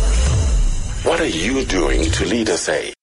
What 1.04 1.20
are 1.20 1.26
you 1.26 1.64
doing 1.64 2.08
to 2.12 2.24
lead 2.24 2.50
us 2.50 2.68
a? 2.68 2.95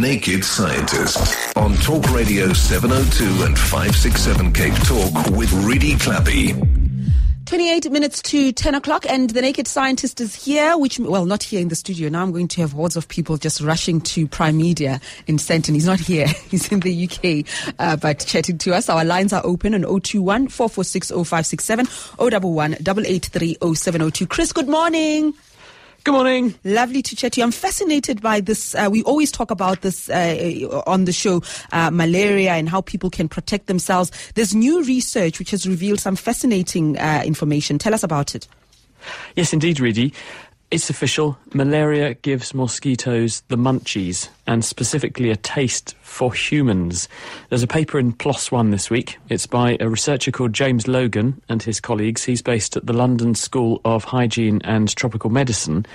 Naked 0.00 0.44
Scientist 0.44 1.56
on 1.56 1.74
Talk 1.78 2.08
Radio 2.12 2.52
702 2.52 3.44
and 3.44 3.58
567 3.58 4.52
Cape 4.52 4.74
Talk 4.84 5.36
with 5.36 5.52
Redi 5.64 5.94
Tlhabi. 5.94 6.54
28 7.46 7.90
minutes 7.90 8.22
to 8.22 8.52
10 8.52 8.76
o'clock, 8.76 9.06
and 9.08 9.30
the 9.30 9.40
Naked 9.40 9.66
Scientist 9.66 10.20
is 10.20 10.36
here, 10.36 10.78
which, 10.78 11.00
well, 11.00 11.24
not 11.24 11.42
here 11.42 11.60
in 11.60 11.66
the 11.66 11.74
studio. 11.74 12.08
Now 12.08 12.22
I'm 12.22 12.30
going 12.30 12.46
to 12.46 12.60
have 12.60 12.72
hordes 12.72 12.94
of 12.94 13.08
people 13.08 13.38
just 13.38 13.60
rushing 13.60 14.00
to 14.02 14.28
Primedia 14.28 15.00
in 15.26 15.36
Sandton. 15.36 15.74
He's 15.74 15.86
not 15.86 15.98
here, 15.98 16.26
he's 16.48 16.70
in 16.70 16.78
the 16.78 17.08
UK, 17.08 17.74
uh, 17.80 17.96
but 17.96 18.20
chatting 18.20 18.58
to 18.58 18.74
us. 18.76 18.88
Our 18.88 19.04
lines 19.04 19.32
are 19.32 19.42
open 19.44 19.74
on 19.74 19.80
021 19.82 20.46
446 20.46 21.08
0567 21.08 21.88
011 22.20 22.76
883 22.78 23.56
0702. 23.74 24.26
Chris, 24.28 24.52
good 24.52 24.68
morning. 24.68 25.34
Good 26.08 26.14
morning. 26.14 26.54
Lovely 26.64 27.02
to 27.02 27.14
chat 27.14 27.32
to 27.32 27.40
you. 27.40 27.44
I'm 27.44 27.52
fascinated 27.52 28.22
by 28.22 28.40
this. 28.40 28.74
Uh, 28.74 28.88
we 28.90 29.02
always 29.02 29.30
talk 29.30 29.50
about 29.50 29.82
this 29.82 30.08
uh, 30.08 30.82
on 30.86 31.04
the 31.04 31.12
show, 31.12 31.42
uh, 31.70 31.90
malaria 31.90 32.52
and 32.52 32.66
how 32.66 32.80
people 32.80 33.10
can 33.10 33.28
protect 33.28 33.66
themselves. 33.66 34.10
There's 34.34 34.54
new 34.54 34.82
research 34.84 35.38
which 35.38 35.50
has 35.50 35.68
revealed 35.68 36.00
some 36.00 36.16
fascinating 36.16 36.96
uh, 36.96 37.24
information. 37.26 37.76
Tell 37.76 37.92
us 37.92 38.02
about 38.02 38.34
it. 38.34 38.48
Yes, 39.36 39.52
indeed, 39.52 39.80
Redi. 39.80 40.14
It's 40.70 40.90
official. 40.90 41.38
Malaria 41.54 42.12
gives 42.12 42.52
mosquitoes 42.52 43.40
the 43.48 43.56
munchies, 43.56 44.28
and 44.46 44.62
specifically 44.62 45.30
a 45.30 45.36
taste 45.36 45.94
for 46.02 46.34
humans. 46.34 47.08
There's 47.48 47.62
a 47.62 47.66
paper 47.66 47.98
in 47.98 48.12
PLOS 48.12 48.52
One 48.52 48.70
this 48.70 48.90
week. 48.90 49.16
It's 49.30 49.46
by 49.46 49.78
a 49.80 49.88
researcher 49.88 50.30
called 50.30 50.52
James 50.52 50.86
Logan 50.86 51.40
and 51.48 51.62
his 51.62 51.80
colleagues. 51.80 52.22
He's 52.22 52.42
based 52.42 52.76
at 52.76 52.84
the 52.84 52.92
London 52.92 53.34
School 53.34 53.80
of 53.86 54.04
Hygiene 54.04 54.60
and 54.62 54.94
Tropical 54.94 55.30
Medicine, 55.30 55.86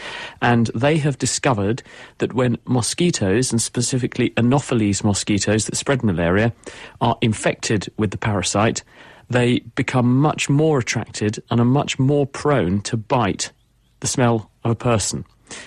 and 0.42 0.72
they 0.74 0.98
have 0.98 1.19
discovered 1.19 1.84
that 2.18 2.34
when 2.34 2.58
mosquitoes, 2.66 3.52
and 3.52 3.62
specifically 3.62 4.34
Anopheles 4.38 5.03
mosquitoes 5.03 5.68
that 5.68 5.78
spread 5.78 6.03
malaria, 6.03 6.52
are 7.00 7.16
infected 7.22 7.94
with 7.98 8.09
the 8.09 8.18
parasite, 8.18 8.84
they 9.30 9.59
become 9.75 10.19
much 10.19 10.50
more 10.50 10.80
attracted 10.80 11.44
and 11.52 11.62
are 11.62 11.66
much 11.66 12.00
more 12.00 12.25
prone 12.25 12.81
to 12.81 12.98
bite 12.98 13.52
the 14.00 14.08
smell 14.08 14.50
of 14.63 14.72
a 14.72 14.75
person. 14.75 15.25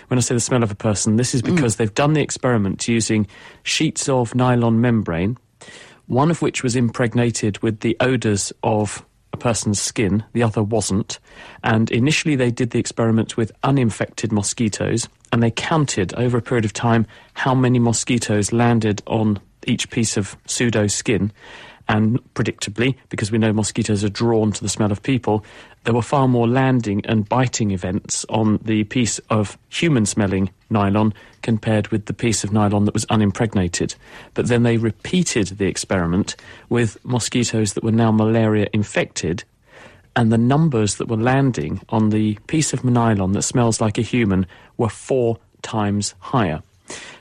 When 0.09 0.19
I 0.19 0.21
say 0.21 0.35
the 0.35 0.41
smell 0.41 0.63
of 0.63 0.71
a 0.71 0.77
person, 0.77 1.17
this 1.17 1.35
is 1.35 1.43
because 1.43 1.75
mm. 1.75 1.79
they've 1.79 1.95
done 1.95 2.15
the 2.15 2.23
experiment 2.23 2.89
using 2.89 3.27
sheets 3.63 4.09
of 4.09 4.35
nylon 4.35 4.81
membrane, 4.81 5.39
one 6.07 6.31
of 6.31 6.43
which 6.43 6.63
was 6.63 6.77
impregnated 6.77 7.59
with 7.59 7.81
the 7.81 7.97
odours 8.01 8.53
of 8.63 9.05
a 9.33 9.37
person's 9.37 9.81
skin, 9.81 10.25
the 10.33 10.43
other 10.43 10.63
wasn't. 10.63 11.19
And 11.63 11.91
initially, 11.91 12.37
they 12.37 12.51
did 12.51 12.71
the 12.71 12.79
experiment 12.79 13.37
with 13.37 13.53
uninfected 13.63 14.33
mosquitoes, 14.33 15.09
and 15.33 15.43
they 15.43 15.51
counted 15.51 16.15
over 16.15 16.39
a 16.39 16.43
period 16.43 16.65
of 16.65 16.73
time 16.73 17.07
how 17.35 17.55
many 17.55 17.79
mosquitoes 17.79 18.53
landed 18.53 19.03
on 19.07 19.39
each 19.67 19.91
piece 19.91 20.17
of 20.17 20.37
pseudo 20.47 20.87
skin. 20.87 21.33
And 21.89 22.19
predictably, 22.35 22.97
because 23.11 23.31
we 23.31 23.39
know 23.39 23.53
mosquitoes 23.53 24.03
are 24.03 24.09
drawn 24.09 24.51
to 24.53 24.63
the 24.63 24.69
smell 24.69 24.91
of 24.91 25.03
people, 25.03 25.45
there 25.85 25.95
were 25.95 26.03
far 26.03 26.27
more 26.27 26.49
landing 26.49 27.07
and 27.07 27.29
biting 27.29 27.71
events 27.71 28.27
on 28.29 28.59
the 28.65 28.83
piece 28.85 29.21
of 29.31 29.57
human 29.69 30.05
smelling 30.05 30.51
nylon 30.69 31.15
compared 31.43 31.89
with 31.89 32.07
the 32.07 32.13
piece 32.13 32.43
of 32.43 32.53
nylon 32.53 32.87
that 32.87 32.95
was 32.95 33.07
unimpregnated. 33.07 33.95
But 34.35 34.49
then 34.49 34.65
they 34.65 34.79
repeated 34.79 35.47
the 35.47 35.67
experiment 35.67 36.35
with 36.69 36.99
mosquitoes 37.05 37.75
that 37.75 37.85
were 37.85 37.93
now 37.93 38.11
malaria 38.11 38.69
infected, 38.73 39.45
and 40.17 40.33
the 40.33 40.39
numbers 40.39 40.97
that 40.97 41.09
were 41.09 41.17
landing 41.17 41.81
on 41.91 42.11
the 42.11 42.37
piece 42.49 42.73
of 42.73 42.85
nylon 42.85 43.33
that 43.33 43.43
smells 43.43 43.81
like 43.81 43.97
a 43.97 44.03
human 44.03 44.47
were 44.77 44.89
four 44.89 45.39
times 45.63 46.15
higher. 46.19 46.63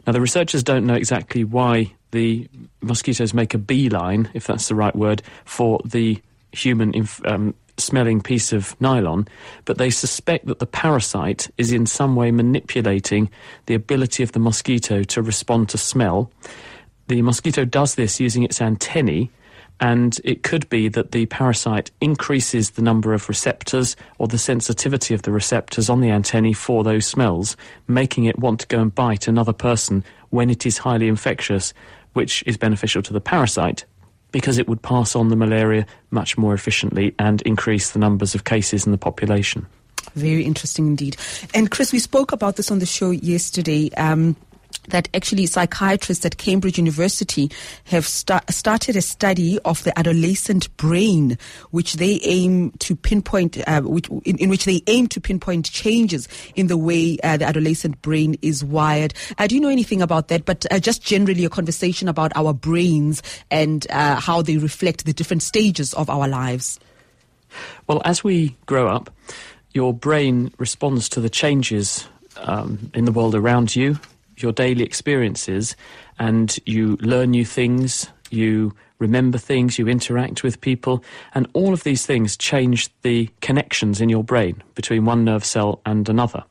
Now, 0.08 0.14
the 0.14 0.22
researchers 0.22 0.64
don't 0.64 0.86
know 0.86 0.94
exactly 0.94 1.44
why 1.44 1.94
the 2.12 2.48
mosquitoes 2.82 3.34
make 3.34 3.54
a 3.54 3.58
beeline, 3.58 4.30
if 4.34 4.48
that's 4.48 4.68
the 4.68 4.76
right 4.76 4.96
word, 4.96 5.22
for 5.44 5.80
the 5.86 6.22
human 6.52 6.94
inf- 6.94 7.26
um, 7.26 7.54
smelling 7.78 8.22
piece 8.22 8.54
of 8.54 8.80
nylon, 8.80 9.28
but 9.66 9.78
they 9.78 9.90
suspect 9.90 10.46
that 10.46 10.60
the 10.60 10.66
parasite 10.66 11.50
is 11.58 11.72
in 11.72 11.86
some 11.86 12.16
way 12.16 12.32
manipulating 12.32 13.30
the 13.66 13.74
ability 13.74 14.24
of 14.24 14.32
the 14.32 14.40
mosquito 14.40 15.04
to 15.04 15.22
respond 15.22 15.70
to 15.70 15.78
smell. 15.78 16.32
The 17.08 17.22
mosquito 17.22 17.66
does 17.66 17.96
this 17.96 18.20
using 18.20 18.44
its 18.44 18.62
antennae, 18.62 19.30
and 19.80 20.20
it 20.24 20.44
could 20.44 20.68
be 20.70 20.88
that 20.90 21.12
the 21.12 21.26
parasite 21.26 21.92
increases 22.02 22.72
the 22.72 22.82
number 22.82 23.14
of 23.14 23.28
receptors 23.28 23.96
or 24.18 24.28
the 24.28 24.38
sensitivity 24.38 25.14
of 25.14 25.24
the 25.24 25.32
receptors 25.32 25.90
on 25.90 26.02
the 26.02 26.10
antennae 26.10 26.54
for 26.54 26.84
those 26.84 27.06
smells, 27.06 27.58
making 27.88 28.26
it 28.26 28.40
want 28.40 28.60
to 28.62 28.68
go 28.68 28.82
and 28.82 28.96
bite 28.96 29.28
another 29.28 29.54
person 29.54 30.04
when 30.30 30.50
it 30.50 30.66
is 30.66 30.78
highly 30.78 31.08
infectious, 31.08 31.74
which 32.14 32.44
is 32.46 32.58
beneficial 32.58 33.02
to 33.02 33.14
the 33.14 33.22
parasite 33.22 33.86
because 34.32 34.58
it 34.58 34.68
would 34.68 34.82
pass 34.82 35.16
on 35.16 35.30
the 35.30 35.36
malaria 35.36 35.86
much 36.12 36.38
more 36.38 36.54
efficiently 36.54 37.16
and 37.20 37.42
increase 37.44 37.92
the 37.92 38.00
numbers 38.00 38.36
of 38.36 38.44
cases 38.44 38.86
in 38.86 38.92
the 38.92 38.98
population. 38.98 39.66
Very 40.14 40.44
interesting 40.44 40.88
indeed. 40.88 41.18
And 41.54 41.72
Chris, 41.72 41.92
we 41.92 42.00
spoke 42.00 42.32
about 42.32 42.58
this 42.58 42.70
on 42.70 42.80
the 42.80 42.86
show 42.86 43.12
yesterday. 43.12 43.90
Um, 43.98 44.36
that 44.90 45.10
actually 45.14 45.46
psychiatrists 45.46 46.26
at 46.26 46.38
Cambridge 46.38 46.78
University 46.78 47.52
have 47.86 48.06
start, 48.06 48.50
started 48.52 48.96
a 48.96 49.02
study 49.02 49.60
of 49.66 49.84
the 49.84 49.98
adolescent 49.98 50.76
brain, 50.78 51.38
which 51.72 51.94
they 51.94 52.20
aim 52.24 52.72
to 52.80 52.96
pinpoint, 52.96 53.58
uh, 53.68 53.82
which, 53.82 54.10
in, 54.24 54.38
in, 54.38 54.50
which 54.50 54.66
they 54.66 54.82
aim 54.88 55.08
to 55.08 55.22
pinpoint 55.22 55.72
changes 55.72 56.28
in 56.56 56.68
the 56.68 56.78
way 56.78 57.18
uh, 57.24 57.38
the 57.38 57.46
adolescent 57.46 58.02
brain 58.02 58.36
is 58.42 58.64
wired. 58.64 59.14
Uh, 59.38 59.48
do 59.48 59.56
you 59.56 59.62
know 59.62 59.70
anything 59.70 60.02
about 60.02 60.28
that? 60.30 60.46
But 60.46 60.66
uh, 60.72 60.80
just 60.80 61.04
generally 61.04 61.46
a 61.46 61.50
conversation 61.50 62.08
about 62.08 62.32
our 62.36 62.54
brains 62.54 63.22
and 63.52 63.86
uh, 63.90 64.20
how 64.20 64.42
they 64.42 64.58
reflect 64.58 65.06
the 65.06 65.14
different 65.14 65.44
stages 65.44 65.94
of 65.94 66.10
our 66.10 66.28
lives. 66.28 66.80
Well, 67.88 68.02
as 68.06 68.24
we 68.24 68.56
grow 68.66 68.88
up, 68.88 69.10
your 69.74 69.94
brain 69.94 70.52
responds 70.58 71.10
to 71.10 71.22
the 71.22 71.30
changes 71.30 72.08
um, 72.38 72.92
in 72.94 73.06
the 73.06 73.12
world 73.12 73.36
around 73.36 73.76
you 73.76 74.00
your 74.38 74.52
daily 74.52 74.84
experiences 74.84 75.76
and 76.20 76.58
you 76.66 76.98
learn 76.98 77.32
new 77.32 77.46
things, 77.46 78.08
you 78.30 78.74
remember 79.00 79.38
things, 79.38 79.78
you 79.78 79.88
interact 79.88 80.44
with 80.44 80.62
people, 80.62 81.04
and 81.34 81.48
all 81.54 81.74
of 81.74 81.84
these 81.84 82.06
things 82.06 82.38
change 82.38 82.90
the 83.02 83.30
connections 83.42 84.02
in 84.02 84.10
your 84.10 84.24
brain 84.24 84.62
between 84.74 85.06
one 85.06 85.24
nerve 85.26 85.46
cell 85.46 85.82
and 85.86 86.08
another. 86.10 86.44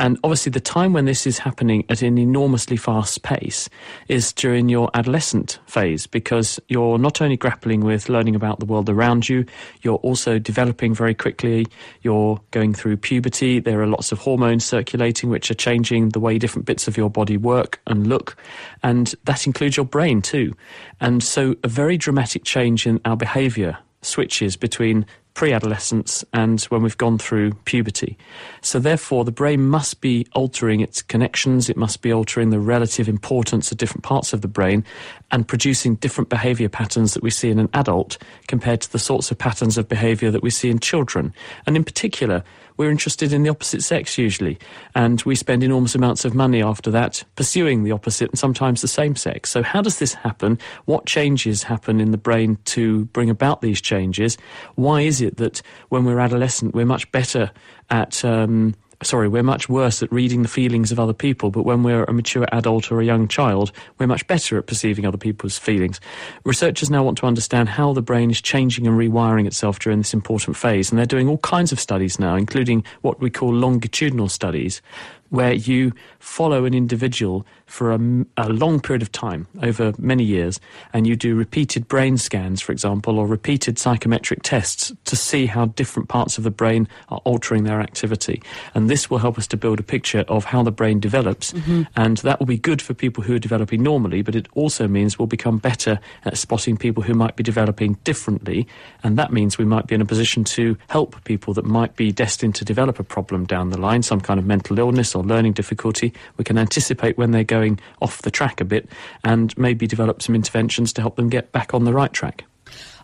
And 0.00 0.18
obviously, 0.24 0.48
the 0.48 0.60
time 0.60 0.94
when 0.94 1.04
this 1.04 1.26
is 1.26 1.36
happening 1.36 1.84
at 1.90 2.00
an 2.00 2.16
enormously 2.16 2.78
fast 2.78 3.22
pace 3.22 3.68
is 4.08 4.32
during 4.32 4.70
your 4.70 4.90
adolescent 4.94 5.58
phase 5.66 6.06
because 6.06 6.58
you're 6.68 6.96
not 6.96 7.20
only 7.20 7.36
grappling 7.36 7.82
with 7.82 8.08
learning 8.08 8.34
about 8.34 8.60
the 8.60 8.64
world 8.64 8.88
around 8.88 9.28
you, 9.28 9.44
you're 9.82 9.98
also 9.98 10.38
developing 10.38 10.94
very 10.94 11.14
quickly. 11.14 11.66
You're 12.00 12.40
going 12.50 12.72
through 12.72 12.96
puberty. 12.96 13.60
There 13.60 13.82
are 13.82 13.86
lots 13.86 14.10
of 14.10 14.20
hormones 14.20 14.64
circulating 14.64 15.28
which 15.28 15.50
are 15.50 15.54
changing 15.54 16.08
the 16.08 16.20
way 16.20 16.38
different 16.38 16.64
bits 16.64 16.88
of 16.88 16.96
your 16.96 17.10
body 17.10 17.36
work 17.36 17.78
and 17.86 18.06
look. 18.06 18.38
And 18.82 19.14
that 19.24 19.46
includes 19.46 19.76
your 19.76 19.84
brain 19.84 20.22
too. 20.22 20.56
And 21.02 21.22
so, 21.22 21.56
a 21.62 21.68
very 21.68 21.98
dramatic 21.98 22.44
change 22.44 22.86
in 22.86 23.02
our 23.04 23.18
behavior 23.18 23.76
switches 24.02 24.56
between 24.56 25.04
pre 25.34 25.52
adolescence 25.52 26.24
and 26.32 26.60
when 26.64 26.82
we've 26.82 26.98
gone 26.98 27.18
through 27.18 27.52
puberty. 27.64 28.16
So, 28.60 28.78
therefore, 28.78 29.24
the 29.24 29.32
brain 29.32 29.62
must 29.62 30.00
be 30.00 30.26
altering 30.34 30.80
its 30.80 31.02
connections, 31.02 31.68
it 31.68 31.76
must 31.76 32.02
be 32.02 32.12
altering 32.12 32.50
the 32.50 32.58
relative 32.58 33.08
importance 33.08 33.70
of 33.70 33.78
different 33.78 34.02
parts 34.02 34.32
of 34.32 34.42
the 34.42 34.48
brain 34.48 34.84
and 35.30 35.46
producing 35.46 35.94
different 35.96 36.28
behavior 36.28 36.68
patterns 36.68 37.14
that 37.14 37.22
we 37.22 37.30
see 37.30 37.50
in 37.50 37.58
an 37.58 37.68
adult 37.74 38.18
compared 38.48 38.80
to 38.82 38.92
the 38.92 38.98
sorts 38.98 39.30
of 39.30 39.38
patterns 39.38 39.78
of 39.78 39.88
behavior 39.88 40.30
that 40.30 40.42
we 40.42 40.50
see 40.50 40.70
in 40.70 40.78
children. 40.78 41.32
And 41.66 41.76
in 41.76 41.84
particular, 41.84 42.42
we're 42.80 42.90
interested 42.90 43.34
in 43.34 43.42
the 43.42 43.50
opposite 43.50 43.82
sex 43.82 44.16
usually, 44.16 44.58
and 44.94 45.20
we 45.24 45.34
spend 45.34 45.62
enormous 45.62 45.94
amounts 45.94 46.24
of 46.24 46.34
money 46.34 46.62
after 46.62 46.90
that 46.90 47.22
pursuing 47.36 47.84
the 47.84 47.92
opposite 47.92 48.30
and 48.30 48.38
sometimes 48.38 48.80
the 48.80 48.88
same 48.88 49.14
sex. 49.14 49.50
So, 49.50 49.62
how 49.62 49.82
does 49.82 49.98
this 49.98 50.14
happen? 50.14 50.58
What 50.86 51.04
changes 51.04 51.62
happen 51.62 52.00
in 52.00 52.10
the 52.10 52.16
brain 52.16 52.56
to 52.64 53.04
bring 53.06 53.28
about 53.28 53.60
these 53.60 53.82
changes? 53.82 54.38
Why 54.76 55.02
is 55.02 55.20
it 55.20 55.36
that 55.36 55.60
when 55.90 56.06
we're 56.06 56.20
adolescent, 56.20 56.74
we're 56.74 56.86
much 56.86 57.12
better 57.12 57.50
at 57.90 58.24
um, 58.24 58.74
sorry, 59.02 59.28
we're 59.28 59.42
much 59.42 59.68
worse 59.68 60.02
at 60.02 60.12
reading 60.12 60.42
the 60.42 60.48
feelings 60.48 60.92
of 60.92 61.00
other 61.00 61.12
people, 61.12 61.50
but 61.50 61.62
when 61.62 61.82
we're 61.82 62.04
a 62.04 62.12
mature 62.12 62.46
adult 62.52 62.92
or 62.92 63.00
a 63.00 63.04
young 63.04 63.28
child, 63.28 63.72
we're 63.98 64.06
much 64.06 64.26
better 64.26 64.58
at 64.58 64.66
perceiving 64.66 65.06
other 65.06 65.16
people's 65.16 65.58
feelings. 65.58 66.00
Researchers 66.44 66.90
now 66.90 67.02
want 67.02 67.16
to 67.18 67.26
understand 67.26 67.68
how 67.68 67.92
the 67.92 68.02
brain 68.02 68.30
is 68.30 68.40
changing 68.42 68.86
and 68.86 68.98
rewiring 68.98 69.46
itself 69.46 69.78
during 69.78 69.98
this 69.98 70.12
important 70.12 70.56
phase, 70.56 70.90
and 70.90 70.98
they're 70.98 71.06
doing 71.06 71.28
all 71.28 71.38
kinds 71.38 71.72
of 71.72 71.80
studies 71.80 72.18
now, 72.18 72.36
including 72.36 72.84
what 73.00 73.20
we 73.20 73.30
call 73.30 73.52
longitudinal 73.54 74.28
studies, 74.28 74.82
where 75.30 75.52
you 75.52 75.92
follow 76.18 76.64
an 76.64 76.74
individual 76.74 77.46
for 77.70 77.92
a, 77.92 77.98
a, 78.36 78.48
long 78.48 78.80
period 78.80 79.00
of 79.00 79.12
time, 79.12 79.46
over 79.62 79.92
many 79.96 80.24
years, 80.24 80.58
and 80.92 81.06
you 81.06 81.14
do 81.14 81.36
repeated 81.36 81.86
brain 81.86 82.18
scans, 82.18 82.60
for 82.60 82.72
example, 82.72 83.18
or 83.18 83.26
repeated 83.26 83.78
psychometric 83.78 84.42
tests 84.42 84.92
to 85.04 85.14
see 85.14 85.46
how 85.46 85.66
different 85.66 86.08
parts 86.08 86.36
of 86.36 86.42
the 86.42 86.50
brain 86.50 86.88
are 87.10 87.20
altering 87.24 87.62
their 87.64 87.80
activity. 87.80 88.42
And 88.74 88.90
this 88.90 89.08
will 89.08 89.18
help 89.18 89.38
us 89.38 89.46
to 89.48 89.56
build 89.56 89.78
a 89.78 89.84
picture 89.84 90.24
of 90.26 90.44
how 90.44 90.64
the 90.64 90.72
brain 90.72 90.98
develops, 90.98 91.52
mm-hmm. 91.52 91.82
and 91.94 92.18
that 92.18 92.40
will 92.40 92.46
be 92.46 92.58
good 92.58 92.82
for 92.82 92.92
people 92.92 93.22
who 93.22 93.36
are 93.36 93.38
developing 93.38 93.82
normally, 93.84 94.22
but 94.22 94.34
it 94.34 94.48
also 94.54 94.88
means 94.88 95.18
we'll 95.18 95.26
become 95.26 95.58
better 95.58 96.00
at 96.24 96.36
spotting 96.36 96.76
people 96.76 97.04
who 97.04 97.14
might 97.14 97.36
be 97.36 97.44
developing 97.44 97.94
differently, 98.02 98.66
and 99.04 99.16
that 99.16 99.32
means 99.32 99.58
we 99.58 99.64
might 99.64 99.86
be 99.86 99.94
in 99.94 100.00
a 100.00 100.04
position 100.06 100.42
to 100.42 100.76
help 100.88 101.22
people 101.22 101.54
that 101.54 101.64
might 101.64 101.94
be 101.94 102.10
destined 102.10 102.56
to 102.56 102.64
develop 102.64 102.98
a 102.98 103.04
problem 103.04 103.44
down 103.44 103.70
the 103.70 103.80
line, 103.80 104.02
some 104.02 104.20
kind 104.20 104.40
of 104.40 104.44
mental 104.44 104.78
illness 104.78 105.14
or 105.14 105.22
learning 105.22 105.52
difficulty. 105.52 106.12
We 106.36 106.44
can 106.44 106.58
anticipate 106.58 107.16
when 107.16 107.30
they're 107.30 107.44
going 107.60 107.78
off 108.00 108.22
the 108.22 108.30
track 108.30 108.60
a 108.60 108.64
bit 108.64 108.88
and 109.22 109.56
maybe 109.58 109.86
develop 109.86 110.22
some 110.22 110.34
interventions 110.34 110.92
to 110.94 111.02
help 111.02 111.16
them 111.16 111.28
get 111.28 111.52
back 111.52 111.74
on 111.74 111.84
the 111.84 111.92
right 111.92 112.12
track. 112.12 112.44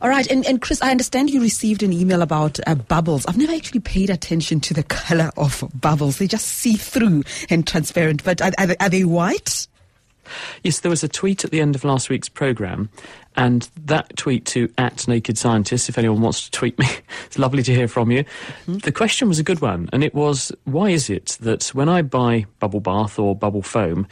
All 0.01 0.09
right, 0.09 0.27
and, 0.31 0.47
and 0.47 0.63
Chris, 0.63 0.81
I 0.83 0.91
understand 0.91 1.31
you 1.31 1.41
received 1.41 1.83
an 1.83 1.93
email 1.93 2.23
about 2.23 2.59
uh, 2.67 2.75
bubbles. 2.75 3.27
I've 3.27 3.39
never 3.39 3.53
actually 3.53 3.81
paid 3.81 4.11
attention 4.11 4.61
to 4.61 4.75
the 4.75 4.83
color 5.01 5.31
of 5.37 5.65
bubbles. 5.75 6.19
They 6.19 6.27
just 6.27 6.47
see 6.47 6.77
through 6.77 7.25
and 7.51 7.67
transparent, 7.67 8.25
but 8.25 8.41
are, 8.41 8.53
are, 8.59 8.67
they, 8.67 8.77
are 8.79 8.89
they 8.89 9.05
white? 9.05 9.67
Yes, 10.63 10.81
there 10.81 10.91
was 10.91 11.05
a 11.05 11.09
tweet 11.09 11.45
at 11.45 11.51
the 11.51 11.61
end 11.61 11.75
of 11.75 11.85
last 11.85 12.09
week's 12.11 12.29
programme, 12.29 12.89
and 13.37 13.69
that 13.85 14.17
tweet 14.17 14.45
to 14.47 14.73
at 14.79 15.07
Naked 15.07 15.39
Scientist, 15.39 15.89
if 15.89 15.99
anyone 15.99 16.21
wants 16.21 16.45
to 16.45 16.51
tweet 16.51 16.79
me, 16.79 16.87
it's 17.27 17.39
lovely 17.39 17.63
to 17.63 17.75
hear 17.75 17.89
from 17.89 18.11
you. 18.11 18.25
Mm-hmm. 18.25 18.79
The 18.79 18.93
question 18.93 19.29
was 19.29 19.39
a 19.39 19.45
good 19.45 19.61
one, 19.61 19.89
and 19.93 20.03
it 20.03 20.15
was 20.15 20.53
why 20.65 20.91
is 20.91 21.11
it 21.11 21.39
that 21.41 21.69
when 21.69 21.89
I 21.89 22.03
buy 22.03 22.47
bubble 22.59 22.81
bath 22.81 23.19
or 23.19 23.37
bubble 23.37 23.63
foam, 23.63 24.07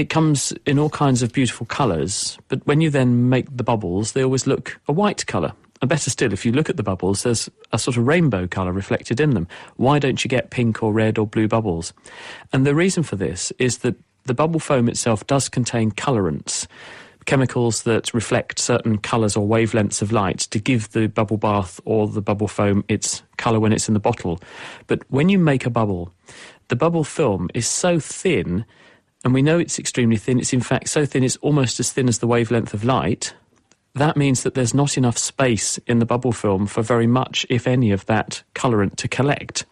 it 0.00 0.08
comes 0.08 0.52
in 0.64 0.78
all 0.78 0.88
kinds 0.88 1.22
of 1.22 1.32
beautiful 1.32 1.66
colours, 1.66 2.38
but 2.48 2.66
when 2.66 2.80
you 2.80 2.88
then 2.88 3.28
make 3.28 3.54
the 3.54 3.62
bubbles, 3.62 4.12
they 4.12 4.24
always 4.24 4.46
look 4.46 4.80
a 4.88 4.92
white 4.92 5.26
colour. 5.26 5.52
And 5.82 5.90
better 5.90 6.08
still, 6.08 6.32
if 6.32 6.46
you 6.46 6.52
look 6.52 6.70
at 6.70 6.78
the 6.78 6.82
bubbles, 6.82 7.22
there's 7.22 7.50
a 7.72 7.78
sort 7.78 7.98
of 7.98 8.06
rainbow 8.06 8.46
colour 8.46 8.72
reflected 8.72 9.20
in 9.20 9.30
them. 9.30 9.46
Why 9.76 9.98
don't 9.98 10.24
you 10.24 10.28
get 10.28 10.50
pink 10.50 10.82
or 10.82 10.92
red 10.92 11.18
or 11.18 11.26
blue 11.26 11.48
bubbles? 11.48 11.92
And 12.52 12.66
the 12.66 12.74
reason 12.74 13.02
for 13.02 13.16
this 13.16 13.52
is 13.58 13.78
that 13.78 13.94
the 14.24 14.32
bubble 14.32 14.60
foam 14.60 14.88
itself 14.88 15.26
does 15.26 15.50
contain 15.50 15.90
colorants, 15.90 16.66
chemicals 17.26 17.82
that 17.82 18.14
reflect 18.14 18.58
certain 18.58 18.96
colours 18.96 19.36
or 19.36 19.46
wavelengths 19.46 20.00
of 20.00 20.12
light 20.12 20.38
to 20.38 20.58
give 20.58 20.90
the 20.92 21.08
bubble 21.08 21.36
bath 21.36 21.78
or 21.84 22.08
the 22.08 22.22
bubble 22.22 22.48
foam 22.48 22.84
its 22.88 23.22
colour 23.36 23.60
when 23.60 23.72
it's 23.72 23.88
in 23.88 23.94
the 23.94 24.00
bottle. 24.00 24.40
But 24.86 25.02
when 25.10 25.28
you 25.28 25.38
make 25.38 25.66
a 25.66 25.70
bubble, 25.70 26.12
the 26.68 26.76
bubble 26.76 27.04
film 27.04 27.50
is 27.52 27.66
so 27.66 27.98
thin, 27.98 28.64
and 29.24 29.34
we 29.34 29.42
know 29.42 29.58
it's 29.58 29.78
extremely 29.78 30.16
thin, 30.16 30.38
it's 30.38 30.52
in 30.52 30.60
fact 30.60 30.88
so 30.88 31.04
thin 31.04 31.24
it's 31.24 31.36
almost 31.36 31.80
as 31.80 31.92
thin 31.92 32.08
as 32.08 32.18
the 32.18 32.26
wavelength 32.26 32.74
of 32.74 32.84
light. 32.84 33.34
That 33.94 34.16
means 34.16 34.44
that 34.44 34.54
there's 34.54 34.74
not 34.74 34.96
enough 34.96 35.18
space 35.18 35.78
in 35.78 35.98
the 35.98 36.06
bubble 36.06 36.32
film 36.32 36.66
for 36.66 36.80
very 36.80 37.08
much, 37.08 37.44
if 37.50 37.66
any, 37.66 37.90
of 37.90 38.06
that 38.06 38.42
colorant 38.54 38.96
to 38.98 39.08
collect. 39.08 39.66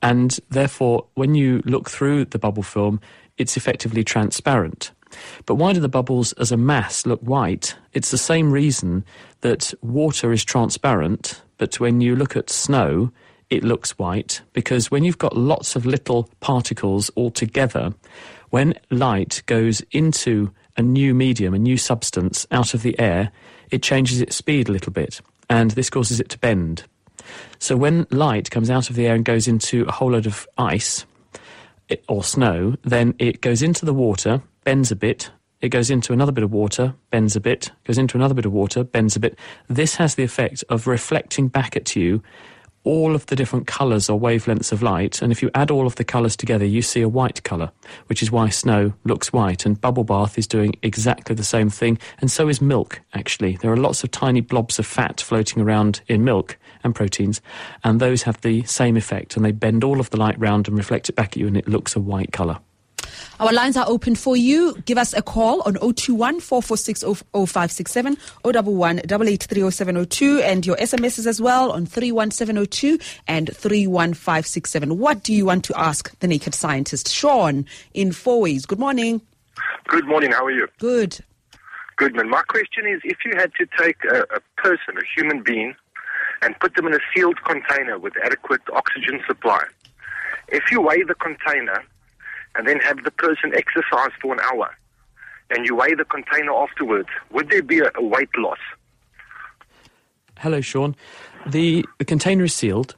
And 0.00 0.36
therefore, 0.48 1.06
when 1.14 1.34
you 1.34 1.62
look 1.66 1.90
through 1.90 2.24
the 2.26 2.38
bubble 2.38 2.62
film, 2.62 3.00
it's 3.36 3.56
effectively 3.56 4.04
transparent. 4.04 4.90
But 5.44 5.56
why 5.56 5.74
do 5.74 5.80
the 5.80 5.88
bubbles 5.88 6.32
as 6.34 6.50
a 6.50 6.56
mass 6.56 7.04
look 7.04 7.20
white? 7.20 7.76
It's 7.92 8.10
the 8.10 8.18
same 8.18 8.50
reason 8.50 9.04
that 9.42 9.74
water 9.82 10.32
is 10.32 10.44
transparent, 10.44 11.42
but 11.58 11.78
when 11.78 12.00
you 12.00 12.16
look 12.16 12.36
at 12.36 12.50
snow, 12.50 13.12
it 13.50 13.62
looks 13.62 13.98
white 13.98 14.40
because 14.54 14.90
when 14.90 15.04
you've 15.04 15.18
got 15.18 15.36
lots 15.36 15.76
of 15.76 15.84
little 15.84 16.30
particles 16.40 17.10
all 17.10 17.30
together, 17.30 17.92
when 18.52 18.74
light 18.90 19.42
goes 19.46 19.80
into 19.92 20.52
a 20.76 20.82
new 20.82 21.14
medium, 21.14 21.54
a 21.54 21.58
new 21.58 21.78
substance 21.78 22.46
out 22.50 22.74
of 22.74 22.82
the 22.82 22.98
air, 23.00 23.32
it 23.70 23.82
changes 23.82 24.20
its 24.20 24.36
speed 24.36 24.68
a 24.68 24.72
little 24.72 24.92
bit, 24.92 25.22
and 25.48 25.70
this 25.70 25.88
causes 25.88 26.20
it 26.20 26.28
to 26.28 26.38
bend. 26.38 26.84
So 27.58 27.78
when 27.78 28.06
light 28.10 28.50
comes 28.50 28.68
out 28.68 28.90
of 28.90 28.96
the 28.96 29.06
air 29.06 29.14
and 29.14 29.24
goes 29.24 29.48
into 29.48 29.86
a 29.86 29.92
whole 29.92 30.10
load 30.10 30.26
of 30.26 30.46
ice, 30.58 31.06
or 32.08 32.22
snow, 32.22 32.76
then 32.84 33.14
it 33.18 33.40
goes 33.40 33.62
into 33.62 33.86
the 33.86 33.94
water, 33.94 34.42
bends 34.64 34.90
a 34.90 34.96
bit, 34.96 35.30
it 35.62 35.70
goes 35.70 35.88
into 35.88 36.12
another 36.12 36.32
bit 36.32 36.44
of 36.44 36.52
water, 36.52 36.94
bends 37.10 37.34
a 37.34 37.40
bit, 37.40 37.70
goes 37.84 37.96
into 37.96 38.18
another 38.18 38.34
bit 38.34 38.44
of 38.44 38.52
water, 38.52 38.84
bends 38.84 39.16
a 39.16 39.20
bit. 39.20 39.38
This 39.68 39.94
has 39.94 40.16
the 40.16 40.24
effect 40.24 40.62
of 40.68 40.86
reflecting 40.86 41.48
back 41.48 41.74
at 41.74 41.96
you 41.96 42.22
all 42.84 43.14
of 43.14 43.26
the 43.26 43.36
different 43.36 43.66
colours 43.66 44.10
or 44.10 44.18
wavelengths 44.18 44.72
of 44.72 44.82
light, 44.82 45.22
and 45.22 45.30
if 45.30 45.42
you 45.42 45.50
add 45.54 45.70
all 45.70 45.86
of 45.86 45.96
the 45.96 46.04
colours 46.04 46.36
together, 46.36 46.64
you 46.64 46.82
see 46.82 47.00
a 47.00 47.08
white 47.08 47.42
colour, 47.44 47.70
which 48.06 48.22
is 48.22 48.32
why 48.32 48.48
snow 48.48 48.92
looks 49.04 49.32
white. 49.32 49.64
And 49.64 49.80
bubble 49.80 50.04
bath 50.04 50.38
is 50.38 50.46
doing 50.46 50.74
exactly 50.82 51.34
the 51.34 51.44
same 51.44 51.70
thing, 51.70 51.98
and 52.20 52.30
so 52.30 52.48
is 52.48 52.60
milk, 52.60 53.00
actually. 53.14 53.56
There 53.56 53.72
are 53.72 53.76
lots 53.76 54.02
of 54.02 54.10
tiny 54.10 54.40
blobs 54.40 54.78
of 54.78 54.86
fat 54.86 55.20
floating 55.20 55.62
around 55.62 56.00
in 56.08 56.24
milk 56.24 56.58
and 56.82 56.94
proteins, 56.94 57.40
and 57.84 58.00
those 58.00 58.22
have 58.22 58.40
the 58.40 58.64
same 58.64 58.96
effect, 58.96 59.36
and 59.36 59.44
they 59.44 59.52
bend 59.52 59.84
all 59.84 60.00
of 60.00 60.10
the 60.10 60.18
light 60.18 60.38
round 60.38 60.68
and 60.68 60.76
reflect 60.76 61.08
it 61.08 61.16
back 61.16 61.32
at 61.32 61.36
you, 61.36 61.46
and 61.46 61.56
it 61.56 61.68
looks 61.68 61.94
a 61.94 62.00
white 62.00 62.32
colour. 62.32 62.58
Our 63.40 63.52
lines 63.52 63.76
are 63.76 63.86
open 63.88 64.14
for 64.14 64.36
you. 64.36 64.74
Give 64.84 64.98
us 64.98 65.12
a 65.14 65.22
call 65.22 65.62
on 65.62 65.74
021 65.74 66.40
446 66.40 67.02
0567 67.02 68.16
011 68.44 68.98
8830702 68.98 70.42
and 70.42 70.66
your 70.66 70.76
SMSs 70.76 71.26
as 71.26 71.40
well 71.40 71.72
on 71.72 71.86
31702 71.86 72.98
and 73.26 73.48
31567. 73.54 74.98
What 74.98 75.22
do 75.22 75.32
you 75.32 75.44
want 75.46 75.64
to 75.64 75.78
ask 75.78 76.18
the 76.20 76.28
naked 76.28 76.54
scientist? 76.54 77.08
Sean 77.08 77.66
in 77.94 78.10
Fourways. 78.10 78.66
Good 78.66 78.78
morning. 78.78 79.20
Good 79.88 80.06
morning. 80.06 80.32
How 80.32 80.44
are 80.44 80.50
you? 80.50 80.68
Good. 80.78 81.18
Good, 81.96 82.14
man. 82.14 82.30
My 82.30 82.42
question 82.42 82.86
is 82.86 83.00
if 83.04 83.18
you 83.24 83.32
had 83.36 83.52
to 83.54 83.66
take 83.78 83.96
a, 84.04 84.22
a 84.34 84.40
person, 84.56 84.96
a 84.96 85.20
human 85.20 85.42
being, 85.42 85.74
and 86.40 86.58
put 86.58 86.74
them 86.74 86.86
in 86.86 86.94
a 86.94 86.98
sealed 87.14 87.38
container 87.44 87.98
with 87.98 88.14
adequate 88.24 88.62
oxygen 88.72 89.20
supply, 89.26 89.62
if 90.48 90.64
you 90.70 90.80
weigh 90.80 91.02
the 91.02 91.14
container 91.14 91.84
and 92.54 92.66
then 92.66 92.78
have 92.80 93.02
the 93.04 93.10
person 93.10 93.52
exercise 93.54 94.10
for 94.20 94.34
an 94.34 94.40
hour 94.52 94.74
and 95.54 95.66
you 95.66 95.74
weigh 95.74 95.94
the 95.94 96.04
container 96.04 96.52
afterwards, 96.52 97.08
would 97.30 97.50
there 97.50 97.62
be 97.62 97.80
a, 97.80 97.90
a 97.94 98.02
weight 98.02 98.30
loss? 98.36 98.58
Hello, 100.38 100.60
Sean. 100.60 100.96
The, 101.46 101.84
the 101.98 102.04
container 102.04 102.44
is 102.44 102.54
sealed, 102.54 102.94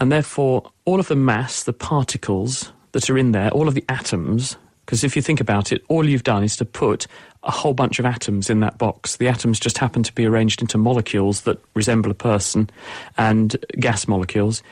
and 0.00 0.10
therefore 0.10 0.70
all 0.84 0.98
of 0.98 1.08
the 1.08 1.16
mass, 1.16 1.62
the 1.62 1.72
particles 1.72 2.72
that 2.92 3.10
are 3.10 3.18
in 3.18 3.32
there, 3.32 3.50
all 3.50 3.68
of 3.68 3.74
the 3.74 3.84
atoms, 3.88 4.56
because 4.84 5.04
if 5.04 5.16
you 5.16 5.22
think 5.22 5.40
about 5.40 5.72
it, 5.72 5.82
all 5.88 6.08
you've 6.08 6.24
done 6.24 6.44
is 6.44 6.56
to 6.56 6.64
put 6.64 7.06
a 7.42 7.50
whole 7.50 7.74
bunch 7.74 7.98
of 7.98 8.06
atoms 8.06 8.50
in 8.50 8.60
that 8.60 8.78
box. 8.78 9.16
The 9.16 9.28
atoms 9.28 9.60
just 9.60 9.78
happen 9.78 10.02
to 10.02 10.12
be 10.12 10.26
arranged 10.26 10.60
into 10.60 10.78
molecules 10.78 11.42
that 11.42 11.58
resemble 11.74 12.10
a 12.10 12.14
person 12.14 12.70
and 13.16 13.56
gas 13.78 14.06
molecules. 14.06 14.62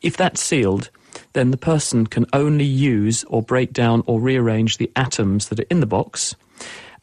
If 0.00 0.16
that's 0.16 0.42
sealed, 0.42 0.90
then 1.32 1.50
the 1.50 1.56
person 1.56 2.06
can 2.06 2.26
only 2.32 2.64
use 2.64 3.24
or 3.24 3.42
break 3.42 3.72
down 3.72 4.02
or 4.06 4.20
rearrange 4.20 4.78
the 4.78 4.90
atoms 4.96 5.48
that 5.48 5.60
are 5.60 5.66
in 5.70 5.80
the 5.80 5.86
box. 5.86 6.34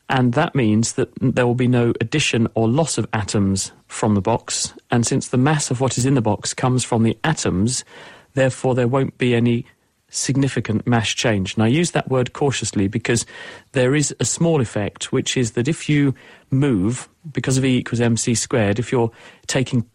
And 0.10 0.34
that 0.34 0.56
means 0.56 0.94
that 0.94 1.10
there 1.22 1.46
will 1.46 1.56
be 1.56 1.68
no 1.68 1.94
addition 2.02 2.48
or 2.56 2.68
loss 2.68 2.98
of 2.98 3.08
atoms 3.14 3.72
from 3.88 4.16
the 4.16 4.22
box. 4.22 4.74
And 4.90 5.06
since 5.06 5.28
the 5.28 5.38
mass 5.38 5.70
of 5.70 5.82
what 5.82 5.98
is 5.98 6.06
in 6.06 6.16
the 6.16 6.22
box 6.22 6.54
comes 6.54 6.84
from 6.84 7.04
the 7.04 7.18
atoms, 7.24 7.86
therefore 8.34 8.74
there 8.74 8.88
won't 8.88 9.18
be 9.20 9.36
any 9.36 9.66
significant 10.10 10.88
mass 10.88 11.10
change. 11.10 11.54
And 11.54 11.64
I 11.64 11.68
use 11.68 11.92
that 11.92 12.10
word 12.10 12.34
cautiously 12.34 12.88
because 12.88 13.26
there 13.74 13.94
is 13.94 14.16
a 14.20 14.26
small 14.26 14.62
effect, 14.62 15.12
which 15.12 15.38
is 15.38 15.52
that 15.52 15.68
if 15.68 15.88
you 15.88 16.16
move, 16.50 17.08
because 17.32 17.58
of 17.58 17.66
E 17.66 17.78
equals 17.78 18.02
mc 18.02 18.34
squared, 18.34 18.80
if 18.80 18.92
you're 18.92 19.12
taking 19.46 19.86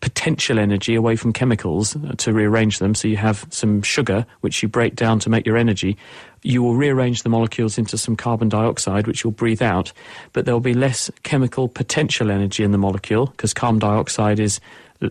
potential 0.00 0.58
energy 0.58 0.94
away 0.94 1.16
from 1.16 1.32
chemicals 1.32 1.94
uh, 1.94 2.12
to 2.18 2.32
rearrange 2.32 2.78
them, 2.78 2.94
so 2.94 3.06
you 3.06 3.16
have 3.16 3.46
some 3.50 3.82
sugar, 3.82 4.26
which 4.40 4.62
you 4.62 4.68
break 4.68 4.96
down 4.96 5.18
to 5.20 5.30
make 5.30 5.46
your 5.46 5.56
energy, 5.56 5.96
you 6.42 6.62
will 6.62 6.74
rearrange 6.74 7.22
the 7.22 7.28
molecules 7.28 7.78
into 7.78 7.96
some 7.96 8.16
carbon 8.16 8.48
dioxide, 8.48 9.06
which 9.06 9.22
you'll 9.22 9.32
breathe 9.32 9.62
out, 9.62 9.92
but 10.32 10.44
there 10.44 10.54
will 10.54 10.60
be 10.60 10.74
less 10.74 11.10
chemical 11.22 11.68
potential 11.68 12.30
energy 12.30 12.64
in 12.64 12.72
the 12.72 12.78
molecule, 12.78 13.26
because 13.26 13.54
carbon 13.54 13.78
dioxide 13.78 14.40
is 14.40 14.60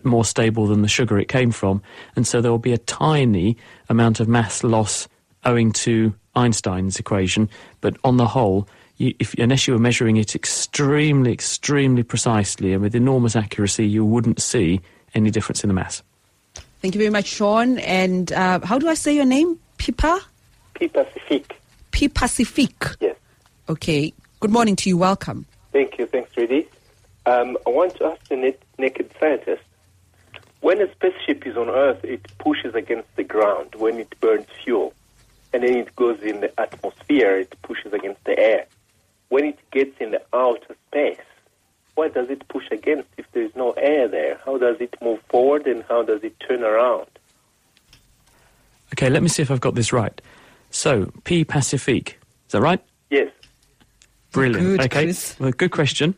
more 0.04 0.24
stable 0.24 0.66
than 0.66 0.82
the 0.82 0.88
sugar 0.88 1.18
it 1.18 1.28
came 1.28 1.50
from. 1.50 1.82
And 2.14 2.26
so 2.26 2.40
there 2.40 2.50
will 2.50 2.58
be 2.58 2.72
a 2.72 2.78
tiny 2.78 3.56
amount 3.88 4.20
of 4.20 4.28
mass 4.28 4.62
loss 4.62 5.08
owing 5.44 5.72
to 5.72 6.14
Einstein's 6.36 6.98
equation. 6.98 7.48
But 7.80 7.96
on 8.04 8.16
the 8.16 8.26
whole, 8.26 8.68
you, 9.00 9.14
if, 9.18 9.34
unless 9.34 9.66
you 9.66 9.72
were 9.72 9.80
measuring 9.80 10.16
it 10.16 10.34
extremely, 10.34 11.32
extremely 11.32 12.02
precisely 12.02 12.72
and 12.72 12.82
with 12.82 12.94
enormous 12.94 13.34
accuracy, 13.34 13.86
you 13.86 14.04
wouldn't 14.04 14.40
see 14.40 14.80
any 15.14 15.30
difference 15.30 15.64
in 15.64 15.68
the 15.68 15.74
mass. 15.74 16.02
Thank 16.80 16.94
you 16.94 16.98
very 16.98 17.10
much, 17.10 17.26
Sean. 17.26 17.78
And 17.78 18.32
uh, 18.32 18.60
how 18.60 18.78
do 18.78 18.88
I 18.88 18.94
say 18.94 19.14
your 19.14 19.24
name? 19.24 19.58
Pipa? 19.78 20.20
P 20.74 20.88
Pacific. 20.88 21.60
P 21.90 22.08
Pacific. 22.08 22.96
Yes. 23.00 23.16
Okay. 23.68 24.12
Good 24.40 24.50
morning 24.50 24.76
to 24.76 24.88
you. 24.88 24.96
Welcome. 24.96 25.46
Thank 25.72 25.98
you. 25.98 26.06
Thanks, 26.06 26.36
Rudy. 26.36 26.68
Um, 27.26 27.58
I 27.66 27.70
want 27.70 27.96
to 27.96 28.04
ask 28.06 28.28
the 28.28 28.54
naked 28.78 29.10
scientist 29.18 29.62
when 30.60 30.80
a 30.82 30.90
spaceship 30.92 31.46
is 31.46 31.56
on 31.56 31.68
Earth, 31.70 32.04
it 32.04 32.26
pushes 32.38 32.74
against 32.74 33.14
the 33.16 33.24
ground 33.24 33.74
when 33.76 33.98
it 33.98 34.14
burns 34.20 34.46
fuel. 34.62 34.92
And 35.52 35.62
then 35.62 35.76
it 35.76 35.96
goes 35.96 36.20
in 36.20 36.40
the 36.40 36.60
atmosphere, 36.60 37.38
it 37.38 37.54
pushes 37.62 37.92
against 37.92 38.22
the 38.24 38.38
air. 38.38 38.66
When 39.30 39.44
it 39.44 39.58
gets 39.70 39.96
in 40.00 40.10
the 40.10 40.22
outer 40.34 40.76
space, 40.88 41.18
what 41.94 42.14
does 42.14 42.28
it 42.30 42.46
push 42.48 42.64
against 42.70 43.08
if 43.16 43.26
there's 43.32 43.54
no 43.56 43.70
air 43.72 44.06
there? 44.06 44.38
How 44.44 44.58
does 44.58 44.76
it 44.80 44.94
move 45.00 45.20
forward 45.28 45.66
and 45.66 45.84
how 45.88 46.02
does 46.02 46.22
it 46.22 46.38
turn 46.40 46.62
around? 46.62 47.06
Okay, 48.92 49.08
let 49.08 49.22
me 49.22 49.28
see 49.28 49.40
if 49.40 49.50
I've 49.50 49.60
got 49.60 49.76
this 49.76 49.92
right. 49.92 50.20
So, 50.70 51.12
P 51.24 51.44
Pacific, 51.44 52.20
is 52.46 52.52
that 52.52 52.60
right? 52.60 52.80
Yes. 53.10 53.30
Brilliant. 54.32 54.66
Good, 54.66 54.80
okay, 54.80 55.04
Chris. 55.04 55.36
well, 55.38 55.52
good 55.52 55.70
question. 55.70 56.14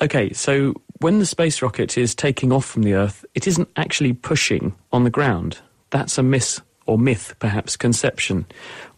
Okay, 0.00 0.32
so 0.32 0.74
when 0.98 1.20
the 1.20 1.26
space 1.26 1.62
rocket 1.62 1.96
is 1.96 2.14
taking 2.14 2.52
off 2.52 2.64
from 2.64 2.82
the 2.82 2.94
Earth, 2.94 3.24
it 3.34 3.46
isn't 3.46 3.68
actually 3.76 4.12
pushing 4.12 4.74
on 4.92 5.04
the 5.04 5.10
ground. 5.10 5.58
That's 5.90 6.18
a 6.18 6.22
miss 6.22 6.60
or 6.92 6.98
myth, 6.98 7.34
perhaps, 7.38 7.74
conception. 7.74 8.44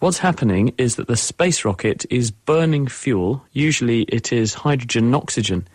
What's 0.01 0.19
happening 0.19 0.75
is 0.79 0.97
that 0.97 1.07
the 1.07 1.17
space 1.17 1.65
rocket 1.65 2.05
is 2.11 2.33
burning 2.33 2.89
fuel. 2.89 3.45
Usually 3.53 4.03
it 4.03 4.33
is 4.33 4.53
hydrogen 4.53 5.05
and 5.05 5.15
oxygen. 5.15 5.69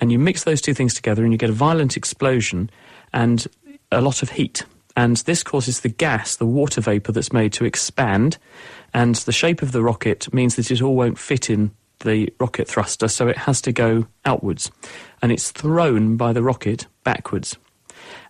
And 0.00 0.12
you 0.12 0.18
mix 0.18 0.44
those 0.44 0.60
two 0.60 0.74
things 0.74 0.94
together 0.94 1.24
and 1.24 1.32
you 1.32 1.38
get 1.38 1.50
a 1.50 1.54
violent 1.54 1.96
explosion 1.96 2.70
and 3.12 3.46
a 3.90 4.00
lot 4.00 4.22
of 4.22 4.30
heat. 4.30 4.64
And 4.96 5.16
this 5.18 5.42
causes 5.42 5.80
the 5.80 5.88
gas, 5.88 6.36
the 6.36 6.46
water 6.46 6.80
vapour 6.80 7.12
that's 7.12 7.32
made 7.32 7.52
to 7.54 7.64
expand. 7.64 8.38
And 8.94 9.16
the 9.16 9.32
shape 9.32 9.60
of 9.60 9.72
the 9.72 9.82
rocket 9.82 10.32
means 10.32 10.54
that 10.54 10.70
it 10.70 10.80
all 10.80 10.94
won't 10.94 11.18
fit 11.18 11.50
in 11.50 11.72
the 12.04 12.32
rocket 12.38 12.66
thruster, 12.68 13.08
so 13.08 13.28
it 13.28 13.36
has 13.36 13.60
to 13.62 13.72
go 13.72 14.06
outwards. 14.24 14.70
And 15.20 15.32
it's 15.32 15.50
thrown 15.50 16.16
by 16.16 16.32
the 16.32 16.42
rocket 16.42 16.86
backwards. 17.02 17.58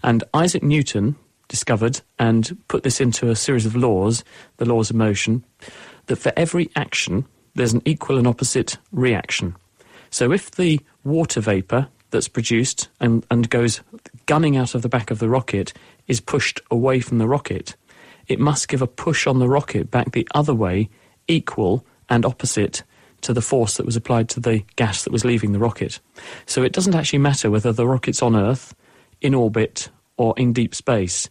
And 0.02 0.24
Isaac 0.32 0.62
Newton 0.62 1.16
discovered 1.50 2.00
and 2.18 2.56
put 2.68 2.84
this 2.84 3.00
into 3.00 3.28
a 3.28 3.36
series 3.36 3.66
of 3.66 3.76
laws, 3.76 4.24
the 4.56 4.64
laws 4.64 4.88
of 4.88 4.96
motion, 4.96 5.44
that 6.06 6.16
for 6.16 6.32
every 6.36 6.70
action, 6.76 7.26
there's 7.54 7.74
an 7.74 7.82
equal 7.84 8.16
and 8.16 8.26
opposite 8.26 8.78
reaction. 8.92 9.56
So 10.10 10.32
if 10.32 10.52
the 10.52 10.80
water 11.04 11.40
vapour 11.40 11.88
that's 12.10 12.28
produced 12.28 12.88
and, 13.00 13.26
and 13.30 13.50
goes 13.50 13.80
gunning 14.26 14.56
out 14.56 14.74
of 14.74 14.82
the 14.82 14.88
back 14.88 15.10
of 15.10 15.18
the 15.18 15.28
rocket 15.28 15.72
is 16.06 16.20
pushed 16.20 16.60
away 16.70 17.00
from 17.00 17.18
the 17.18 17.28
rocket, 17.28 17.74
it 18.28 18.38
must 18.38 18.68
give 18.68 18.80
a 18.80 18.86
push 18.86 19.26
on 19.26 19.40
the 19.40 19.48
rocket 19.48 19.90
back 19.90 20.12
the 20.12 20.28
other 20.34 20.54
way, 20.54 20.88
equal 21.26 21.84
and 22.08 22.24
opposite 22.24 22.84
to 23.22 23.32
the 23.32 23.42
force 23.42 23.76
that 23.76 23.86
was 23.86 23.96
applied 23.96 24.28
to 24.28 24.40
the 24.40 24.64
gas 24.76 25.02
that 25.02 25.12
was 25.12 25.24
leaving 25.24 25.52
the 25.52 25.58
rocket. 25.58 25.98
So 26.46 26.62
it 26.62 26.72
doesn't 26.72 26.94
actually 26.94 27.18
matter 27.18 27.50
whether 27.50 27.72
the 27.72 27.86
rocket's 27.86 28.22
on 28.22 28.36
Earth, 28.36 28.74
in 29.20 29.34
orbit, 29.34 29.90
or 30.20 30.34
in 30.36 30.52
deep 30.52 30.74
space. 30.74 31.30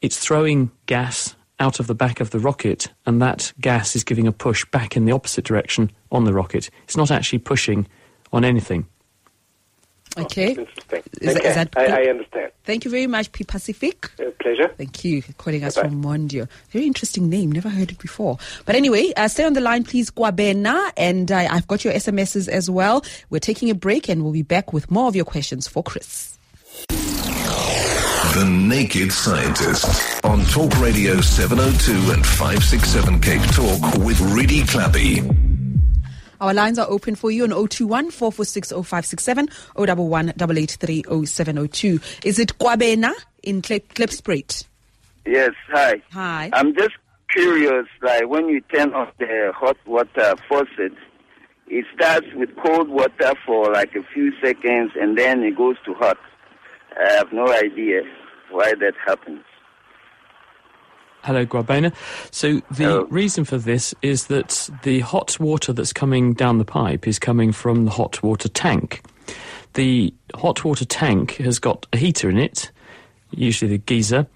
It's 0.00 0.18
throwing 0.18 0.70
gas 0.86 1.36
out 1.58 1.78
of 1.78 1.86
the 1.86 1.94
back 1.94 2.20
of 2.20 2.30
the 2.30 2.38
rocket, 2.38 2.88
and 3.04 3.20
that 3.20 3.52
gas 3.60 3.94
is 3.94 4.02
giving 4.02 4.26
a 4.26 4.32
push 4.32 4.64
back 4.70 4.96
in 4.96 5.04
the 5.04 5.12
opposite 5.12 5.44
direction 5.44 5.90
on 6.10 6.24
the 6.24 6.32
rocket. 6.32 6.70
It's 6.84 6.96
not 6.96 7.10
actually 7.10 7.40
pushing 7.40 7.86
on 8.32 8.42
anything. 8.42 8.86
Okay. 10.16 10.56
Oh, 10.56 10.60
interesting. 10.62 11.02
Is- 11.20 11.36
okay. 11.36 11.48
is 11.50 11.54
that- 11.54 11.68
I, 11.76 11.84
I 11.84 12.06
understand. 12.06 12.50
Thank 12.64 12.84
you 12.86 12.90
very 12.90 13.06
much, 13.06 13.30
P 13.32 13.44
Pacific. 13.44 14.10
Uh, 14.18 14.30
pleasure. 14.40 14.68
Thank 14.78 15.04
you. 15.04 15.22
Calling 15.36 15.62
us 15.64 15.76
Bye-bye. 15.76 15.88
from 15.88 16.02
Mondio. 16.02 16.48
Very 16.70 16.86
interesting 16.86 17.28
name. 17.28 17.52
Never 17.52 17.68
heard 17.68 17.90
it 17.92 17.98
before. 17.98 18.38
But 18.64 18.74
anyway, 18.74 19.12
uh, 19.16 19.28
stay 19.28 19.44
on 19.44 19.52
the 19.52 19.60
line, 19.60 19.84
please, 19.84 20.10
Kwabena. 20.10 20.92
And 20.96 21.30
uh, 21.30 21.46
I've 21.50 21.66
got 21.68 21.84
your 21.84 21.92
SMSs 21.92 22.48
as 22.48 22.70
well. 22.70 23.04
We're 23.28 23.38
taking 23.38 23.68
a 23.70 23.74
break 23.74 24.08
and 24.08 24.22
we'll 24.22 24.32
be 24.32 24.42
back 24.42 24.72
with 24.72 24.90
more 24.90 25.08
of 25.08 25.14
your 25.16 25.24
questions 25.26 25.68
for 25.68 25.82
Chris. 25.82 26.38
The 28.20 28.44
Naked 28.48 29.10
Scientist 29.12 30.24
on 30.24 30.44
Talk 30.44 30.78
Radio 30.78 31.20
702 31.20 32.12
and 32.12 32.24
567 32.24 33.20
Cape 33.20 33.42
Talk 33.52 34.04
with 34.04 34.20
Redi 34.20 34.60
Tlhabi. 34.62 35.24
Our 36.40 36.54
lines 36.54 36.78
are 36.78 36.86
open 36.88 37.16
for 37.16 37.30
you 37.32 37.42
on 37.44 37.50
021 37.50 38.10
446 38.12 38.70
0567 38.70 39.48
011 39.76 40.28
883 40.36 41.02
0702. 41.26 41.98
Is 42.24 42.38
it 42.38 42.56
Kwabena 42.58 43.10
in 43.42 43.62
Klep- 43.62 43.88
Klipspruit? 43.94 44.64
Yes, 45.26 45.50
hi. 45.68 46.00
Hi. 46.12 46.50
I'm 46.52 46.74
just 46.76 46.94
curious, 47.30 47.86
like 48.02 48.28
when 48.28 48.48
you 48.48 48.60
turn 48.72 48.94
off 48.94 49.08
the 49.18 49.50
hot 49.56 49.76
water 49.86 50.34
faucet, 50.48 50.92
it 51.66 51.84
starts 51.96 52.26
with 52.34 52.54
cold 52.56 52.88
water 52.90 53.32
for 53.44 53.72
like 53.72 53.96
a 53.96 54.02
few 54.14 54.32
seconds 54.40 54.92
and 55.00 55.18
then 55.18 55.42
it 55.42 55.56
goes 55.56 55.76
to 55.86 55.94
hot. 55.94 56.18
I 56.98 57.12
have 57.14 57.32
no 57.32 57.46
idea 57.52 58.02
why 58.50 58.72
that 58.80 58.94
happens. 59.06 59.44
Hello, 61.22 61.44
Kwabena. 61.44 61.94
So 62.30 62.60
the 62.70 62.84
Hello. 62.84 63.06
reason 63.10 63.44
for 63.44 63.58
this 63.58 63.94
is 64.00 64.28
that 64.28 64.70
the 64.84 65.00
hot 65.00 65.38
water 65.38 65.72
that's 65.72 65.92
coming 65.92 66.32
down 66.32 66.58
the 66.58 66.64
pipe 66.64 67.06
is 67.06 67.18
coming 67.18 67.52
from 67.52 67.84
the 67.84 67.90
hot 67.90 68.22
water 68.22 68.48
tank. 68.48 69.02
The 69.74 70.14
hot 70.34 70.64
water 70.64 70.86
tank 70.86 71.36
has 71.36 71.58
got 71.58 71.86
a 71.92 71.98
heater 71.98 72.30
in 72.30 72.38
it, 72.38 72.72
usually 73.30 73.70
the 73.70 73.78
geyser 73.78 74.26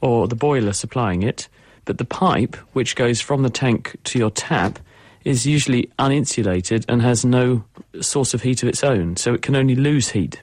or 0.00 0.26
the 0.26 0.34
boiler 0.34 0.72
supplying 0.72 1.22
it, 1.22 1.48
but 1.84 1.98
the 1.98 2.04
pipe, 2.04 2.56
which 2.72 2.96
goes 2.96 3.20
from 3.20 3.42
the 3.42 3.50
tank 3.50 3.96
to 4.04 4.18
your 4.18 4.30
tap, 4.30 4.78
is 5.24 5.46
usually 5.46 5.90
uninsulated 5.98 6.84
and 6.88 7.02
has 7.02 7.24
no 7.24 7.62
source 8.00 8.32
of 8.32 8.42
heat 8.42 8.62
of 8.62 8.68
its 8.68 8.82
own, 8.82 9.16
so 9.16 9.34
it 9.34 9.42
can 9.42 9.54
only 9.54 9.74
lose 9.74 10.08
heat. 10.10 10.42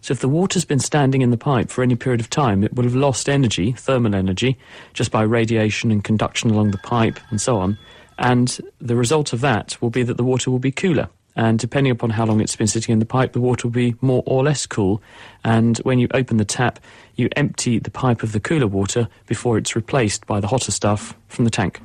So 0.00 0.12
if 0.12 0.20
the 0.20 0.28
water's 0.28 0.64
been 0.64 0.78
standing 0.78 1.22
in 1.22 1.30
the 1.30 1.36
pipe 1.36 1.70
for 1.70 1.82
any 1.82 1.94
period 1.94 2.20
of 2.20 2.30
time, 2.30 2.64
it 2.64 2.74
will 2.74 2.84
have 2.84 2.94
lost 2.94 3.28
energy, 3.28 3.72
thermal 3.72 4.14
energy, 4.14 4.56
just 4.94 5.10
by 5.10 5.22
radiation 5.22 5.90
and 5.90 6.02
conduction 6.02 6.50
along 6.50 6.70
the 6.70 6.78
pipe 6.78 7.20
and 7.30 7.40
so 7.40 7.58
on. 7.58 7.78
And 8.18 8.58
the 8.80 8.96
result 8.96 9.32
of 9.32 9.40
that 9.40 9.80
will 9.80 9.90
be 9.90 10.02
that 10.02 10.16
the 10.16 10.24
water 10.24 10.50
will 10.50 10.58
be 10.58 10.72
cooler. 10.72 11.08
And 11.36 11.58
depending 11.58 11.90
upon 11.90 12.10
how 12.10 12.26
long 12.26 12.40
it's 12.40 12.56
been 12.56 12.66
sitting 12.66 12.92
in 12.92 12.98
the 12.98 13.06
pipe, 13.06 13.32
the 13.32 13.40
water 13.40 13.68
will 13.68 13.72
be 13.72 13.94
more 14.00 14.22
or 14.26 14.42
less 14.42 14.66
cool. 14.66 15.00
And 15.44 15.78
when 15.78 15.98
you 15.98 16.08
open 16.12 16.38
the 16.38 16.44
tap, 16.44 16.80
you 17.14 17.28
empty 17.36 17.78
the 17.78 17.90
pipe 17.90 18.22
of 18.22 18.32
the 18.32 18.40
cooler 18.40 18.66
water 18.66 19.08
before 19.26 19.56
it's 19.56 19.76
replaced 19.76 20.26
by 20.26 20.40
the 20.40 20.48
hotter 20.48 20.72
stuff 20.72 21.14
from 21.28 21.44
the 21.44 21.50
tank. 21.50 21.80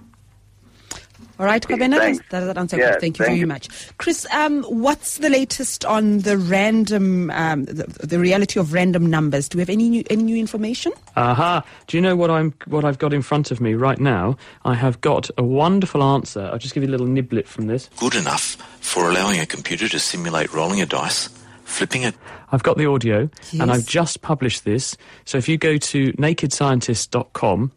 All 1.39 1.45
right, 1.45 1.61
Kwabena, 1.61 1.97
thanks. 1.97 2.19
does 2.19 2.27
does 2.29 2.47
that 2.47 2.57
answer? 2.57 2.77
Yeah, 2.77 2.91
Thank 2.99 3.19
you 3.19 3.25
thank 3.25 3.31
very 3.31 3.39
you. 3.39 3.47
much. 3.47 3.67
Chris, 3.97 4.25
um, 4.31 4.63
what's 4.63 5.17
the 5.17 5.29
latest 5.29 5.83
on 5.85 6.19
the 6.19 6.37
random, 6.37 7.29
um, 7.31 7.65
the, 7.65 7.83
the 8.05 8.19
reality 8.19 8.59
of 8.59 8.71
random 8.71 9.07
numbers? 9.09 9.49
Do 9.49 9.57
we 9.57 9.61
have 9.61 9.69
any 9.69 9.89
new, 9.89 10.03
any 10.09 10.23
new 10.23 10.37
information? 10.37 10.93
Aha! 11.17 11.63
Do 11.87 11.97
you 11.97 12.01
know 12.01 12.15
what 12.15 12.31
I'm 12.31 12.53
what 12.67 12.85
I've 12.85 12.99
got 12.99 13.13
in 13.13 13.21
front 13.21 13.51
of 13.51 13.59
me 13.59 13.73
right 13.73 13.99
now? 13.99 14.37
I 14.63 14.75
have 14.75 15.01
got 15.01 15.29
a 15.37 15.43
wonderful 15.43 16.01
answer. 16.03 16.49
I'll 16.51 16.57
just 16.57 16.73
give 16.73 16.83
you 16.83 16.89
a 16.89 16.91
little 16.95 17.07
niblet 17.07 17.47
from 17.47 17.67
this. 17.67 17.89
good 17.99 18.15
enough 18.15 18.55
for 18.79 19.09
allowing 19.09 19.39
a 19.39 19.45
computer 19.45 19.89
to 19.89 19.99
simulate 19.99 20.53
rolling 20.53 20.79
a 20.81 20.85
dice, 20.85 21.27
flipping 21.65 22.03
it, 22.03 22.15
I've 22.51 22.63
got 22.63 22.77
the 22.77 22.85
audio, 22.85 23.29
Yes. 23.51 23.61
and 23.61 23.71
I've 23.71 23.85
just 23.85 24.21
published 24.21 24.63
this. 24.63 24.95
So 25.25 25.37
if 25.37 25.49
you 25.49 25.57
go 25.57 25.77
to 25.77 26.13
nakedscientist.com, 26.13 27.71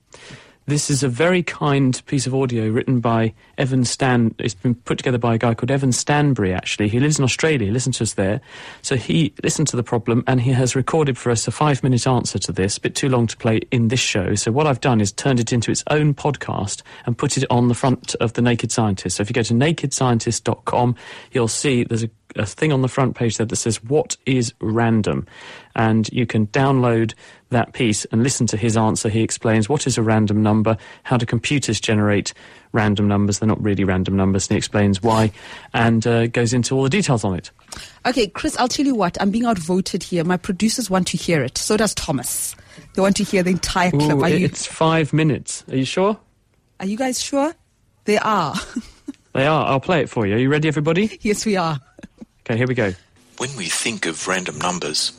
This 0.69 0.91
is 0.91 1.03
a 1.03 1.09
very 1.09 1.43
kind 1.43 1.99
piece 2.05 2.27
of 2.27 2.35
audio 2.35 2.69
written 2.69 3.01
by 3.01 3.33
Evan 3.57 3.87
Stan. 3.87 4.35
It's 4.39 4.53
been 4.53 4.75
put 4.75 4.99
together 4.99 5.17
by 5.17 5.37
a 5.37 5.39
guy 5.39 5.55
called 5.55 5.71
Evan 5.71 5.93
Stanbury, 5.93 6.53
actually. 6.53 6.89
He 6.89 7.01
lives 7.01 7.19
in 7.19 7.25
Australia. 7.25 7.73
Listen 7.73 7.93
to 7.93 8.05
us 8.05 8.13
there. 8.13 8.43
So 8.83 8.97
he 8.97 9.33
listened 9.43 9.69
to 9.69 9.77
the 9.77 9.83
problem 9.83 10.25
and 10.27 10.43
he 10.43 10.53
has 10.53 10.77
recorded 10.77 11.17
for 11.17 11.31
us 11.31 11.49
a 11.49 11.51
five 11.51 11.83
minute 11.83 12.07
answer 12.07 12.39
to 12.41 12.53
this. 12.53 12.77
A 12.77 12.83
bit 12.83 12.95
too 12.95 13.09
long 13.09 13.27
to 13.29 13.37
play 13.39 13.63
in 13.71 13.89
this 13.89 13.99
show. 13.99 14.35
So 14.35 14.53
what 14.53 14.67
I've 14.67 14.83
done 14.83 15.01
is 15.01 15.11
turned 15.11 15.41
it 15.41 15.55
into 15.55 15.71
its 15.71 15.85
own 15.89 16.13
podcast 16.13 16.83
and 17.07 17.17
put 17.17 17.39
it 17.39 17.47
on 17.49 17.69
the 17.69 17.75
front 17.75 18.15
of 18.17 18.35
the 18.35 18.43
Naked 18.43 18.71
Scientist. 18.71 19.17
So 19.17 19.23
if 19.23 19.31
you 19.31 19.35
go 19.35 19.43
to 19.45 19.55
nakedscientist.com, 19.55 20.97
you'll 21.33 21.49
see 21.49 21.85
there's 21.85 22.05
a 22.05 22.11
a 22.37 22.47
thing 22.47 22.73
on 22.73 22.83
the 22.83 22.89
front 22.89 23.17
page 23.17 23.37
there 23.37 23.47
that 23.47 23.57
says, 23.57 23.83
What 23.83 24.17
is 24.27 24.53
random? 24.61 25.27
And 25.75 26.09
you 26.13 26.27
can 26.27 26.47
download 26.49 27.15
that 27.51 27.73
piece 27.73 28.05
and 28.07 28.23
listen 28.23 28.47
to 28.49 28.57
his 28.57 28.77
answer. 28.77 29.09
He 29.09 29.23
explains 29.23 29.69
what 29.69 29.87
is 29.87 29.99
a 29.99 30.03
random 30.03 30.43
number, 30.43 30.77
how 31.05 31.17
do 31.17 31.27
computers 31.27 31.81
generate 31.81 32.35
random 32.73 33.09
numbers. 33.09 33.39
They're 33.39 33.49
not 33.49 33.63
really 33.63 33.85
random 33.85 34.17
numbers. 34.17 34.47
And 34.47 34.55
he 34.55 34.59
explains 34.59 35.03
why 35.03 35.33
and 35.73 36.07
uh, 36.07 36.27
goes 36.27 36.53
into 36.53 36.77
all 36.77 36.83
the 36.83 36.91
details 36.91 37.25
on 37.25 37.35
it. 37.35 37.51
Okay, 38.07 38.27
Chris, 38.27 38.57
I'll 38.59 38.69
tell 38.69 38.87
you 38.87 38.95
what. 38.95 39.21
I'm 39.21 39.31
being 39.31 39.47
outvoted 39.47 40.03
here. 40.03 40.25
My 40.25 40.37
producers 40.37 40.91
want 40.91 41.07
to 41.09 41.17
hear 41.17 41.43
it. 41.43 41.59
So 41.59 41.77
does 41.77 41.95
Thomas. 41.95 42.55
They 42.95 43.03
want 43.03 43.17
to 43.17 43.25
hear 43.25 43.43
the 43.43 43.51
entire 43.51 43.91
clip. 43.91 44.13
Ooh, 44.13 44.23
are 44.23 44.29
you, 44.29 44.45
it's 44.45 44.67
five 44.67 45.13
minutes. 45.13 45.65
Are 45.69 45.77
you 45.77 45.85
sure? 45.85 46.19
are 46.81 46.87
you 46.87 46.97
guys 46.97 47.21
sure? 47.21 47.55
They 48.05 48.19
are. 48.19 48.55
They 49.35 49.47
are. 49.47 49.67
I'll 49.67 49.79
play 49.79 50.01
it 50.01 50.09
for 50.09 50.27
you. 50.27 50.35
Are 50.35 50.39
you 50.39 50.49
ready, 50.49 50.67
everybody? 50.67 51.17
yes, 51.21 51.47
we 51.47 51.55
are. 51.57 51.79
Okay, 52.41 52.57
here 52.57 52.67
we 52.67 52.75
go. 52.75 52.93
When 53.37 53.55
we 53.57 53.67
think 53.67 54.07
of 54.07 54.27
random 54.27 54.59
numbers, 54.59 55.13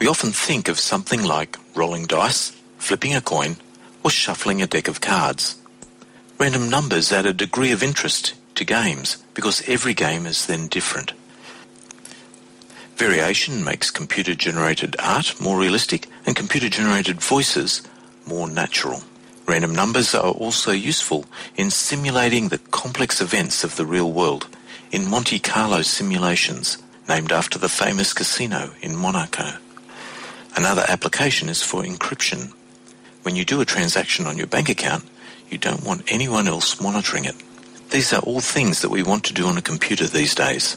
we 0.00 0.08
often 0.08 0.32
think 0.32 0.68
of 0.68 0.80
something 0.80 1.22
like 1.22 1.58
rolling 1.76 2.06
dice, 2.06 2.56
flipping 2.78 3.14
a 3.14 3.20
coin, 3.20 3.56
or 4.02 4.10
shuffling 4.10 4.62
a 4.62 4.66
deck 4.66 4.88
of 4.88 5.02
cards. 5.02 5.56
Random 6.38 6.70
numbers 6.70 7.12
add 7.12 7.26
a 7.26 7.34
degree 7.34 7.70
of 7.70 7.82
interest 7.82 8.32
to 8.54 8.64
games 8.64 9.18
because 9.34 9.62
every 9.68 9.92
game 9.92 10.24
is 10.24 10.46
then 10.46 10.68
different. 10.68 11.12
Variation 12.96 13.62
makes 13.62 13.90
computer 13.90 14.34
generated 14.34 14.96
art 14.98 15.38
more 15.38 15.58
realistic 15.58 16.06
and 16.24 16.34
computer 16.34 16.70
generated 16.70 17.20
voices 17.20 17.82
more 18.26 18.48
natural. 18.48 19.02
Random 19.46 19.74
numbers 19.74 20.14
are 20.14 20.32
also 20.32 20.72
useful 20.72 21.26
in 21.56 21.70
simulating 21.70 22.48
the 22.48 22.58
complex 22.70 23.20
events 23.20 23.64
of 23.64 23.76
the 23.76 23.86
real 23.86 24.10
world 24.10 24.48
in 24.92 25.08
Monte 25.10 25.40
Carlo 25.40 25.82
simulations 25.82 26.78
named 27.06 27.32
after 27.32 27.58
the 27.58 27.68
famous 27.68 28.14
casino 28.14 28.70
in 28.80 28.96
Monaco. 28.96 29.58
Another 30.56 30.84
application 30.88 31.48
is 31.48 31.62
for 31.62 31.82
encryption. 31.82 32.52
When 33.22 33.36
you 33.36 33.44
do 33.44 33.60
a 33.60 33.64
transaction 33.64 34.26
on 34.26 34.36
your 34.36 34.46
bank 34.46 34.68
account, 34.68 35.04
you 35.48 35.58
don't 35.58 35.84
want 35.84 36.10
anyone 36.12 36.48
else 36.48 36.80
monitoring 36.80 37.24
it. 37.24 37.36
These 37.90 38.12
are 38.12 38.22
all 38.22 38.40
things 38.40 38.82
that 38.82 38.90
we 38.90 39.02
want 39.02 39.24
to 39.24 39.34
do 39.34 39.46
on 39.46 39.58
a 39.58 39.62
computer 39.62 40.06
these 40.06 40.34
days. 40.34 40.76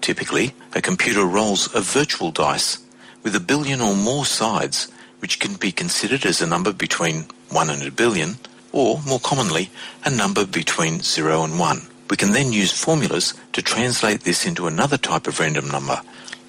Typically, 0.00 0.54
a 0.74 0.82
computer 0.82 1.24
rolls 1.24 1.74
a 1.74 1.80
virtual 1.80 2.30
dice 2.30 2.78
with 3.22 3.34
a 3.34 3.40
billion 3.40 3.80
or 3.80 3.94
more 3.94 4.24
sides, 4.24 4.88
which 5.20 5.40
can 5.40 5.54
be 5.54 5.72
considered 5.72 6.24
as 6.24 6.40
a 6.40 6.46
number 6.46 6.72
between 6.72 7.26
1 7.50 7.70
and 7.70 7.82
a 7.82 7.90
billion, 7.90 8.36
or 8.72 9.00
more 9.06 9.20
commonly, 9.20 9.70
a 10.04 10.10
number 10.10 10.46
between 10.46 11.00
0 11.00 11.44
and 11.44 11.58
1. 11.58 11.82
We 12.08 12.16
can 12.16 12.32
then 12.32 12.52
use 12.52 12.72
formulas 12.72 13.34
to 13.52 13.62
translate 13.62 14.22
this 14.22 14.46
into 14.46 14.66
another 14.66 14.96
type 14.96 15.26
of 15.26 15.38
random 15.38 15.68
number, 15.68 16.00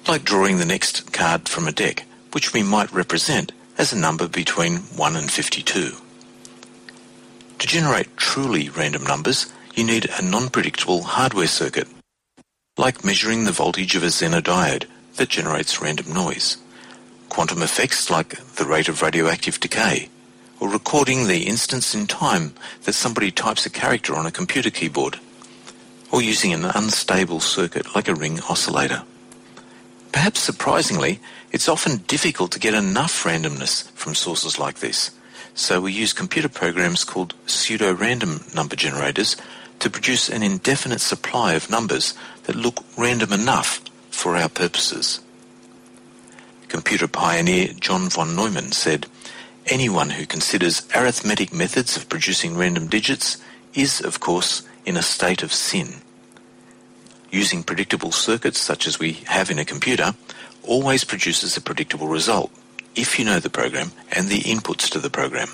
like 0.08 0.24
drawing 0.24 0.58
the 0.58 0.64
next 0.64 1.12
card 1.12 1.48
from 1.48 1.68
a 1.68 1.72
deck, 1.72 2.04
which 2.32 2.52
we 2.52 2.62
might 2.62 2.92
represent 2.92 3.52
as 3.78 3.92
a 3.92 3.98
number 3.98 4.28
between 4.28 4.76
1 4.76 5.16
and 5.16 5.30
52. 5.30 5.92
To 7.58 7.66
generate 7.66 8.16
truly 8.16 8.68
random 8.68 9.04
numbers, 9.04 9.52
you 9.74 9.84
need 9.84 10.10
a 10.18 10.22
non-predictable 10.22 11.02
hardware 11.02 11.46
circuit, 11.46 11.88
like 12.76 13.04
measuring 13.04 13.44
the 13.44 13.52
voltage 13.52 13.94
of 13.94 14.02
a 14.02 14.06
Zener 14.06 14.42
diode 14.42 14.86
that 15.16 15.28
generates 15.28 15.80
random 15.80 16.12
noise, 16.12 16.56
quantum 17.28 17.62
effects 17.62 18.10
like 18.10 18.36
the 18.56 18.64
rate 18.64 18.88
of 18.88 19.00
radioactive 19.00 19.60
decay, 19.60 20.08
or 20.60 20.68
recording 20.68 21.26
the 21.26 21.46
instance 21.46 21.94
in 21.94 22.06
time 22.06 22.54
that 22.84 22.92
somebody 22.92 23.30
types 23.30 23.66
a 23.66 23.70
character 23.70 24.14
on 24.14 24.26
a 24.26 24.30
computer 24.30 24.70
keyboard, 24.70 25.18
or 26.10 26.20
using 26.20 26.52
an 26.52 26.64
unstable 26.64 27.40
circuit 27.40 27.94
like 27.94 28.08
a 28.08 28.14
ring 28.14 28.40
oscillator. 28.48 29.02
Perhaps 30.12 30.40
surprisingly, 30.40 31.20
it's 31.50 31.68
often 31.68 31.98
difficult 32.06 32.52
to 32.52 32.60
get 32.60 32.74
enough 32.74 33.24
randomness 33.24 33.90
from 33.92 34.14
sources 34.14 34.58
like 34.58 34.80
this, 34.80 35.10
so 35.54 35.80
we 35.80 35.92
use 35.92 36.12
computer 36.12 36.48
programs 36.48 37.04
called 37.04 37.34
pseudo-random 37.46 38.44
number 38.54 38.76
generators 38.76 39.36
to 39.80 39.90
produce 39.90 40.28
an 40.28 40.42
indefinite 40.42 41.00
supply 41.00 41.54
of 41.54 41.70
numbers 41.70 42.14
that 42.44 42.56
look 42.56 42.84
random 42.96 43.32
enough 43.32 43.80
for 44.10 44.36
our 44.36 44.48
purposes. 44.48 45.20
Computer 46.68 47.08
pioneer 47.08 47.72
John 47.80 48.08
von 48.08 48.36
Neumann 48.36 48.72
said, 48.72 49.06
Anyone 49.66 50.10
who 50.10 50.26
considers 50.26 50.86
arithmetic 50.94 51.52
methods 51.52 51.96
of 51.96 52.08
producing 52.08 52.56
random 52.56 52.86
digits 52.88 53.38
is, 53.74 54.00
of 54.00 54.20
course, 54.20 54.62
in 54.84 54.96
a 54.96 55.02
state 55.02 55.42
of 55.42 55.52
sin. 55.52 56.00
Using 57.32 57.62
predictable 57.62 58.12
circuits 58.12 58.60
such 58.60 58.86
as 58.86 58.98
we 58.98 59.12
have 59.24 59.50
in 59.50 59.58
a 59.58 59.64
computer 59.64 60.14
always 60.62 61.02
produces 61.02 61.56
a 61.56 61.62
predictable 61.62 62.06
result 62.06 62.52
if 62.94 63.18
you 63.18 63.24
know 63.24 63.40
the 63.40 63.48
program 63.48 63.90
and 64.12 64.28
the 64.28 64.40
inputs 64.40 64.90
to 64.90 64.98
the 64.98 65.08
program. 65.08 65.48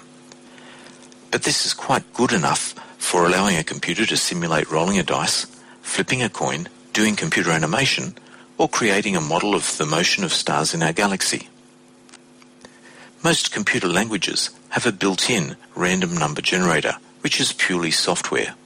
But 1.30 1.44
this 1.44 1.64
is 1.64 1.72
quite 1.72 2.12
good 2.12 2.32
enough 2.32 2.74
for 2.98 3.24
allowing 3.24 3.56
a 3.56 3.62
computer 3.62 4.04
to 4.06 4.16
simulate 4.16 4.72
rolling 4.72 4.98
a 4.98 5.04
dice, 5.04 5.46
flipping 5.80 6.20
a 6.20 6.28
coin, 6.28 6.68
doing 6.92 7.14
computer 7.14 7.52
animation, 7.52 8.16
or 8.58 8.68
creating 8.68 9.14
a 9.14 9.20
model 9.20 9.54
of 9.54 9.78
the 9.78 9.86
motion 9.86 10.24
of 10.24 10.32
stars 10.32 10.74
in 10.74 10.82
our 10.82 10.92
galaxy. 10.92 11.48
Most 13.22 13.52
computer 13.52 13.86
languages 13.86 14.50
have 14.70 14.84
a 14.84 14.90
built-in 14.92 15.56
random 15.76 16.16
number 16.16 16.42
generator, 16.42 16.96
which 17.20 17.40
is 17.40 17.52
purely 17.52 17.92
software. 17.92 18.56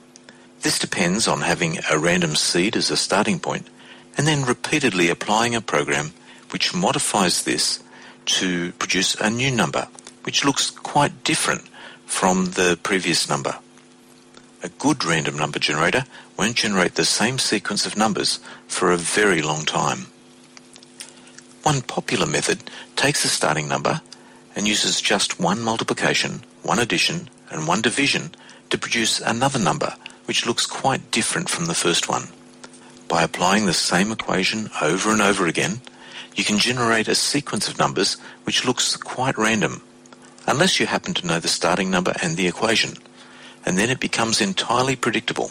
This 0.62 0.78
depends 0.78 1.26
on 1.26 1.40
having 1.40 1.78
a 1.90 1.98
random 1.98 2.36
seed 2.36 2.76
as 2.76 2.90
a 2.90 2.96
starting 2.96 3.40
point 3.40 3.66
and 4.16 4.26
then 4.26 4.44
repeatedly 4.44 5.08
applying 5.08 5.54
a 5.54 5.60
program 5.60 6.12
which 6.50 6.74
modifies 6.74 7.42
this 7.42 7.82
to 8.26 8.70
produce 8.72 9.16
a 9.16 9.28
new 9.28 9.50
number 9.50 9.88
which 10.22 10.44
looks 10.44 10.70
quite 10.70 11.24
different 11.24 11.62
from 12.06 12.52
the 12.52 12.78
previous 12.84 13.28
number. 13.28 13.58
A 14.62 14.68
good 14.68 15.04
random 15.04 15.36
number 15.36 15.58
generator 15.58 16.04
won't 16.38 16.54
generate 16.54 16.94
the 16.94 17.04
same 17.04 17.40
sequence 17.40 17.84
of 17.84 17.96
numbers 17.96 18.38
for 18.68 18.92
a 18.92 18.96
very 18.96 19.42
long 19.42 19.64
time. 19.64 20.06
One 21.64 21.82
popular 21.82 22.26
method 22.26 22.70
takes 22.94 23.24
a 23.24 23.28
starting 23.28 23.66
number 23.66 24.00
and 24.54 24.68
uses 24.68 25.00
just 25.00 25.40
one 25.40 25.60
multiplication, 25.62 26.44
one 26.62 26.78
addition, 26.78 27.28
and 27.50 27.66
one 27.66 27.82
division 27.82 28.30
to 28.70 28.78
produce 28.78 29.20
another 29.20 29.58
number 29.58 29.96
which 30.26 30.46
looks 30.46 30.66
quite 30.66 31.10
different 31.10 31.48
from 31.48 31.66
the 31.66 31.74
first 31.74 32.08
one. 32.08 32.28
By 33.08 33.22
applying 33.22 33.66
the 33.66 33.74
same 33.74 34.10
equation 34.10 34.70
over 34.80 35.12
and 35.12 35.20
over 35.20 35.46
again, 35.46 35.80
you 36.34 36.44
can 36.44 36.58
generate 36.58 37.08
a 37.08 37.14
sequence 37.14 37.68
of 37.68 37.78
numbers 37.78 38.16
which 38.44 38.64
looks 38.64 38.96
quite 38.96 39.36
random, 39.36 39.82
unless 40.46 40.80
you 40.80 40.86
happen 40.86 41.14
to 41.14 41.26
know 41.26 41.38
the 41.38 41.48
starting 41.48 41.90
number 41.90 42.14
and 42.22 42.36
the 42.36 42.46
equation, 42.46 42.94
and 43.66 43.76
then 43.76 43.90
it 43.90 44.00
becomes 44.00 44.40
entirely 44.40 44.96
predictable. 44.96 45.50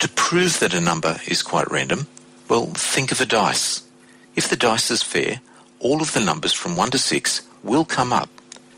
To 0.00 0.08
prove 0.08 0.60
that 0.60 0.74
a 0.74 0.80
number 0.80 1.18
is 1.26 1.42
quite 1.42 1.70
random, 1.70 2.08
well, 2.48 2.66
think 2.66 3.12
of 3.12 3.20
a 3.20 3.26
dice. 3.26 3.82
If 4.34 4.48
the 4.48 4.56
dice 4.56 4.90
is 4.90 5.02
fair, 5.02 5.40
all 5.78 6.02
of 6.02 6.12
the 6.12 6.20
numbers 6.20 6.52
from 6.52 6.76
1 6.76 6.90
to 6.90 6.98
6 6.98 7.42
will 7.62 7.84
come 7.84 8.12
up, 8.12 8.28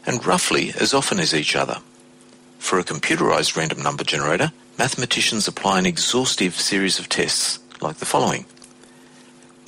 and 0.06 0.24
roughly 0.24 0.72
as 0.78 0.94
often 0.94 1.18
as 1.18 1.34
each 1.34 1.56
other. 1.56 1.78
For 2.64 2.78
a 2.78 2.82
computerized 2.82 3.56
random 3.56 3.82
number 3.82 4.04
generator, 4.04 4.50
mathematicians 4.78 5.46
apply 5.46 5.78
an 5.78 5.84
exhaustive 5.84 6.58
series 6.58 6.98
of 6.98 7.10
tests, 7.10 7.58
like 7.82 7.96
the 7.96 8.06
following. 8.06 8.46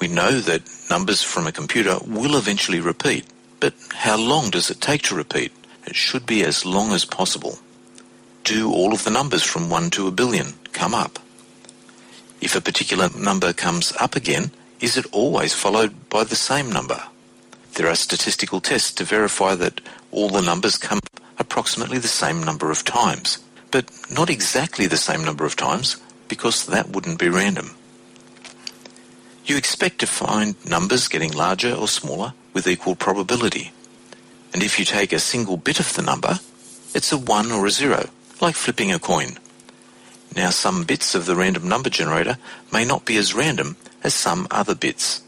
We 0.00 0.08
know 0.08 0.40
that 0.40 0.62
numbers 0.88 1.20
from 1.20 1.46
a 1.46 1.52
computer 1.52 1.98
will 2.06 2.38
eventually 2.38 2.80
repeat, 2.80 3.26
but 3.60 3.74
how 3.92 4.16
long 4.16 4.48
does 4.48 4.70
it 4.70 4.80
take 4.80 5.02
to 5.02 5.14
repeat? 5.14 5.52
It 5.86 5.94
should 5.94 6.24
be 6.24 6.42
as 6.42 6.64
long 6.64 6.92
as 6.92 7.04
possible. 7.04 7.58
Do 8.44 8.72
all 8.72 8.94
of 8.94 9.04
the 9.04 9.10
numbers 9.10 9.42
from 9.42 9.68
1 9.68 9.90
to 9.90 10.06
a 10.06 10.10
billion 10.10 10.54
come 10.72 10.94
up? 10.94 11.18
If 12.40 12.56
a 12.56 12.62
particular 12.62 13.10
number 13.14 13.52
comes 13.52 13.92
up 14.00 14.16
again, 14.16 14.52
is 14.80 14.96
it 14.96 15.04
always 15.12 15.52
followed 15.52 16.08
by 16.08 16.24
the 16.24 16.34
same 16.34 16.72
number? 16.72 17.02
There 17.74 17.90
are 17.90 17.94
statistical 17.94 18.62
tests 18.62 18.90
to 18.92 19.04
verify 19.04 19.54
that 19.56 19.82
all 20.10 20.30
the 20.30 20.40
numbers 20.40 20.78
come 20.78 21.00
approximately 21.46 21.98
the 21.98 22.16
same 22.22 22.42
number 22.42 22.72
of 22.72 22.84
times, 22.84 23.38
but 23.70 23.84
not 24.10 24.28
exactly 24.28 24.86
the 24.88 25.04
same 25.08 25.22
number 25.24 25.46
of 25.46 25.54
times 25.54 25.96
because 26.26 26.66
that 26.66 26.90
wouldn't 26.90 27.20
be 27.20 27.28
random. 27.28 27.70
You 29.44 29.56
expect 29.56 30.00
to 30.00 30.08
find 30.08 30.56
numbers 30.66 31.06
getting 31.06 31.30
larger 31.30 31.72
or 31.72 31.86
smaller 31.86 32.34
with 32.52 32.66
equal 32.66 32.96
probability. 32.96 33.70
And 34.52 34.62
if 34.62 34.78
you 34.78 34.84
take 34.84 35.12
a 35.12 35.20
single 35.20 35.56
bit 35.56 35.78
of 35.78 35.94
the 35.94 36.02
number, 36.02 36.40
It's 36.96 37.12
a 37.12 37.18
1 37.18 37.52
or 37.52 37.66
a 37.66 37.70
0, 37.70 38.08
like 38.40 38.54
flipping 38.54 38.90
a 38.90 38.98
coin. 38.98 39.36
Now 40.34 40.48
some 40.48 40.84
bits 40.84 41.14
of 41.14 41.26
the 41.26 41.36
random 41.36 41.68
number 41.68 41.90
generator 41.90 42.38
may 42.72 42.86
not 42.86 43.04
be 43.04 43.18
as 43.18 43.34
random 43.34 43.76
as 44.02 44.14
some 44.14 44.48
other 44.50 44.74
bits. 44.74 45.20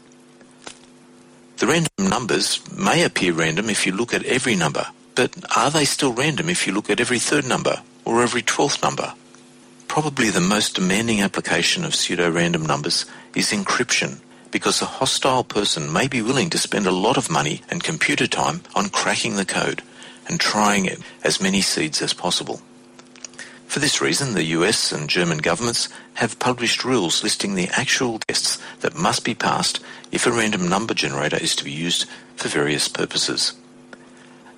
The 1.57 1.67
random 1.67 2.09
numbers 2.09 2.59
may 2.75 3.03
appear 3.03 3.33
random 3.33 3.69
if 3.69 3.85
you 3.85 3.91
look 3.91 4.15
at 4.15 4.25
every 4.25 4.55
number, 4.55 4.87
but 5.19 5.35
are 5.57 5.69
they 5.69 5.83
still 5.83 6.13
random 6.13 6.47
if 6.47 6.65
you 6.65 6.71
look 6.71 6.89
at 6.89 7.01
every 7.01 7.19
third 7.19 7.45
number 7.45 7.81
or 8.05 8.23
every 8.23 8.41
twelfth 8.41 8.81
number? 8.81 9.15
Probably 9.89 10.29
the 10.29 10.39
most 10.39 10.75
demanding 10.75 11.19
application 11.19 11.83
of 11.83 11.93
pseudo-random 11.93 12.65
numbers 12.65 13.05
is 13.35 13.51
encryption, 13.51 14.21
because 14.49 14.81
a 14.81 14.85
hostile 14.85 15.43
person 15.43 15.91
may 15.91 16.07
be 16.07 16.21
willing 16.21 16.49
to 16.51 16.57
spend 16.57 16.87
a 16.87 16.91
lot 16.91 17.17
of 17.17 17.29
money 17.29 17.63
and 17.69 17.83
computer 17.83 18.27
time 18.27 18.61
on 18.73 18.87
cracking 18.87 19.35
the 19.35 19.43
code 19.43 19.81
and 20.29 20.39
trying 20.39 20.89
as 21.21 21.41
many 21.41 21.59
seeds 21.59 22.01
as 22.01 22.13
possible. 22.13 22.61
For 23.67 23.79
this 23.79 23.99
reason, 23.99 24.35
the 24.35 24.55
US 24.55 24.93
and 24.93 25.09
German 25.09 25.39
governments 25.39 25.89
have 26.13 26.39
published 26.39 26.85
rules 26.85 27.23
listing 27.23 27.55
the 27.55 27.67
actual 27.73 28.19
tests 28.19 28.57
that 28.79 28.95
must 28.95 29.25
be 29.25 29.35
passed 29.35 29.81
if 30.13 30.25
a 30.25 30.31
random 30.31 30.69
number 30.69 30.93
generator 30.93 31.35
is 31.35 31.57
to 31.57 31.65
be 31.65 31.73
used 31.73 32.05
for 32.37 32.47
various 32.47 32.87
purposes. 32.87 33.51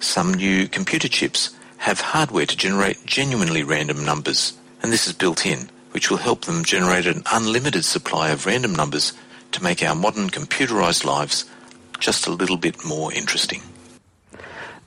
Some 0.02 0.34
new 0.34 0.68
computer 0.68 1.08
chips 1.08 1.52
have 1.78 2.02
hardware 2.02 2.48
to 2.48 2.58
generate 2.58 3.06
genuinely 3.06 3.62
random 3.62 4.04
numbers, 4.04 4.54
and 4.82 4.92
this 4.92 5.06
is 5.06 5.14
built 5.14 5.46
in, 5.46 5.70
which 5.92 6.10
will 6.10 6.18
help 6.18 6.46
them 6.46 6.64
generate 6.64 7.06
an 7.06 7.22
unlimited 7.32 7.86
supply 7.86 8.30
of 8.32 8.48
random 8.48 8.74
numbers 8.74 9.14
to 9.52 9.64
make 9.64 9.84
our 9.84 9.94
modern 9.94 10.30
computerized 10.30 11.06
lives 11.06 11.46
just 12.00 12.26
a 12.26 12.32
little 12.32 12.58
bit 12.58 12.84
more 12.84 13.14
interesting. 13.14 13.62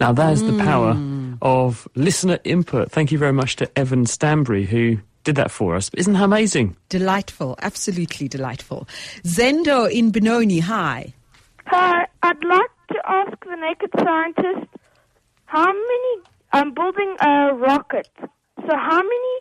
Now, 0.00 0.12
there's 0.12 0.42
mm. 0.42 0.58
the 0.58 0.64
power 0.64 0.98
of 1.40 1.86
listener 1.94 2.40
input. 2.42 2.90
Thank 2.90 3.12
you 3.12 3.18
very 3.18 3.32
much 3.32 3.54
to 3.56 3.78
Evan 3.78 4.06
Stanbury, 4.06 4.64
who 4.64 4.98
did 5.22 5.36
that 5.36 5.52
for 5.52 5.76
us. 5.76 5.90
Isn't 5.94 6.14
that 6.14 6.24
amazing? 6.24 6.76
Delightful, 6.88 7.54
absolutely 7.62 8.26
delightful. 8.26 8.88
Zendo 9.22 9.88
in 9.88 10.10
Benoni, 10.10 10.58
hi. 10.58 11.14
Hi, 11.66 12.04
I'd 12.24 12.44
like 12.44 12.70
to 12.88 12.98
ask 13.06 13.44
the 13.44 13.56
naked 13.56 13.90
scientist 13.96 14.73
how 15.46 15.66
many. 15.66 16.22
I'm 16.52 16.72
building 16.72 17.16
a 17.20 17.52
rocket. 17.54 18.08
So, 18.18 18.68
how 18.70 19.02
many 19.02 19.34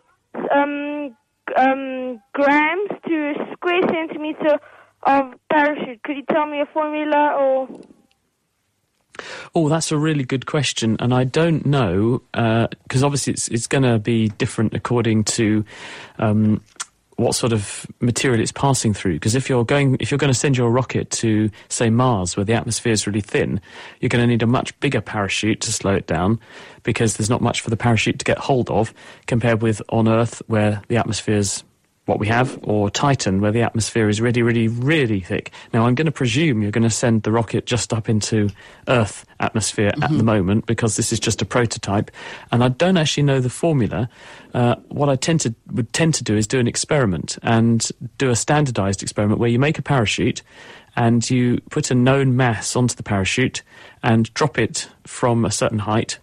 um, 0.51 1.15
um, 1.55 2.21
grams 2.33 2.89
to 3.07 3.33
square 3.53 3.81
centimeter 3.87 4.57
of 5.03 5.33
parachute? 5.51 6.01
Could 6.03 6.17
you 6.17 6.23
tell 6.31 6.47
me 6.47 6.61
a 6.61 6.65
formula 6.65 7.35
or? 7.39 7.67
Oh, 9.53 9.69
that's 9.69 9.91
a 9.91 9.97
really 9.97 10.23
good 10.23 10.47
question, 10.47 10.97
and 10.99 11.13
I 11.13 11.23
don't 11.23 11.65
know 11.67 12.23
because 12.33 13.03
uh, 13.03 13.05
obviously 13.05 13.33
it's 13.33 13.47
it's 13.49 13.67
going 13.67 13.83
to 13.83 13.99
be 13.99 14.29
different 14.29 14.73
according 14.73 15.25
to 15.25 15.63
um, 16.17 16.61
what 17.17 17.35
sort 17.35 17.53
of 17.53 17.85
material 17.99 18.41
it's 18.41 18.51
passing 18.51 18.93
through. 18.93 19.13
Because 19.13 19.35
if 19.35 19.49
you're 19.49 19.65
going 19.65 19.97
if 19.99 20.11
you're 20.11 20.17
going 20.17 20.33
to 20.33 20.39
send 20.39 20.57
your 20.57 20.71
rocket 20.71 21.09
to 21.11 21.49
say 21.69 21.89
Mars, 21.89 22.35
where 22.35 22.43
the 22.43 22.53
atmosphere 22.53 22.93
is 22.93 23.05
really 23.07 23.21
thin, 23.21 23.61
you're 23.99 24.09
going 24.09 24.23
to 24.23 24.27
need 24.27 24.43
a 24.43 24.47
much 24.47 24.77
bigger 24.79 25.01
parachute 25.01 25.61
to 25.61 25.71
slow 25.71 25.93
it 25.93 26.07
down, 26.07 26.39
because 26.83 27.17
there's 27.17 27.29
not 27.29 27.41
much 27.41 27.61
for 27.61 27.69
the 27.69 27.77
parachute 27.77 28.19
to 28.19 28.25
get 28.25 28.37
hold 28.37 28.69
of 28.69 28.93
compared 29.27 29.61
with 29.61 29.81
on 29.89 30.07
Earth, 30.07 30.41
where 30.47 30.81
the 30.87 30.97
atmosphere 30.97 31.37
is 31.37 31.63
what 32.05 32.19
we 32.19 32.27
have, 32.27 32.59
or 32.63 32.89
Titan, 32.89 33.39
where 33.39 33.51
the 33.51 33.61
atmosphere 33.61 34.09
is 34.09 34.19
really, 34.19 34.41
really, 34.41 34.67
really 34.67 35.21
thick. 35.21 35.51
Now, 35.73 35.85
I'm 35.85 35.95
going 35.95 36.05
to 36.05 36.11
presume 36.11 36.61
you're 36.61 36.71
going 36.71 36.83
to 36.83 36.89
send 36.89 37.23
the 37.23 37.31
rocket 37.31 37.65
just 37.65 37.93
up 37.93 38.09
into 38.09 38.49
Earth 38.89 39.25
atmosphere 39.39 39.91
mm-hmm. 39.91 40.03
at 40.03 40.11
the 40.11 40.23
moment 40.23 40.65
because 40.65 40.97
this 40.97 41.13
is 41.13 41.19
just 41.19 41.41
a 41.41 41.45
prototype, 41.45 42.11
and 42.51 42.63
I 42.63 42.69
don't 42.69 42.97
actually 42.97 43.23
know 43.23 43.39
the 43.39 43.49
formula. 43.49 44.09
Uh, 44.53 44.75
what 44.89 45.07
I 45.07 45.15
tend 45.15 45.41
to 45.41 45.55
would 45.71 45.93
tend 45.93 46.13
to 46.15 46.23
do 46.23 46.35
is 46.35 46.45
do 46.45 46.59
an 46.59 46.67
experiment 46.67 47.37
and 47.41 47.89
do 48.17 48.29
a 48.29 48.35
standardized 48.35 49.01
experiment 49.01 49.39
where 49.39 49.49
you 49.49 49.59
make 49.59 49.79
a 49.79 49.81
parachute 49.81 50.41
and 50.95 51.27
you 51.29 51.59
put 51.69 51.89
a 51.89 51.95
known 51.95 52.35
mass 52.35 52.75
onto 52.75 52.95
the 52.95 53.03
parachute 53.03 53.63
and 54.03 54.31
drop 54.33 54.59
it 54.59 54.89
from 55.05 55.45
a 55.45 55.51
certain 55.51 55.79
height 55.79 56.19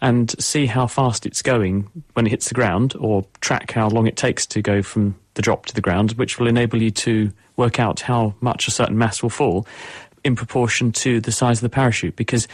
and 0.00 0.38
see 0.40 0.66
how 0.66 0.86
fast 0.86 1.26
it's 1.26 1.42
going 1.42 1.88
when 2.12 2.26
it 2.26 2.30
hits 2.30 2.48
the 2.48 2.54
ground 2.54 2.94
or 2.98 3.24
track 3.40 3.72
how 3.72 3.88
long 3.88 4.06
it 4.06 4.16
takes 4.16 4.46
to 4.46 4.60
go 4.60 4.82
from 4.82 5.14
the 5.34 5.42
drop 5.42 5.66
to 5.66 5.74
the 5.74 5.80
ground, 5.80 6.12
which 6.12 6.38
will 6.38 6.46
enable 6.46 6.82
you 6.82 6.90
to 6.90 7.32
work 7.56 7.78
out 7.78 8.00
how 8.00 8.34
much 8.40 8.68
a 8.68 8.70
certain 8.70 8.98
mass 8.98 9.22
will 9.22 9.30
fall 9.30 9.66
in 10.24 10.36
proportion 10.36 10.92
to 10.92 11.20
the 11.20 11.32
size 11.32 11.58
of 11.58 11.62
the 11.62 11.74
parachute. 11.74 12.16
Because 12.16 12.46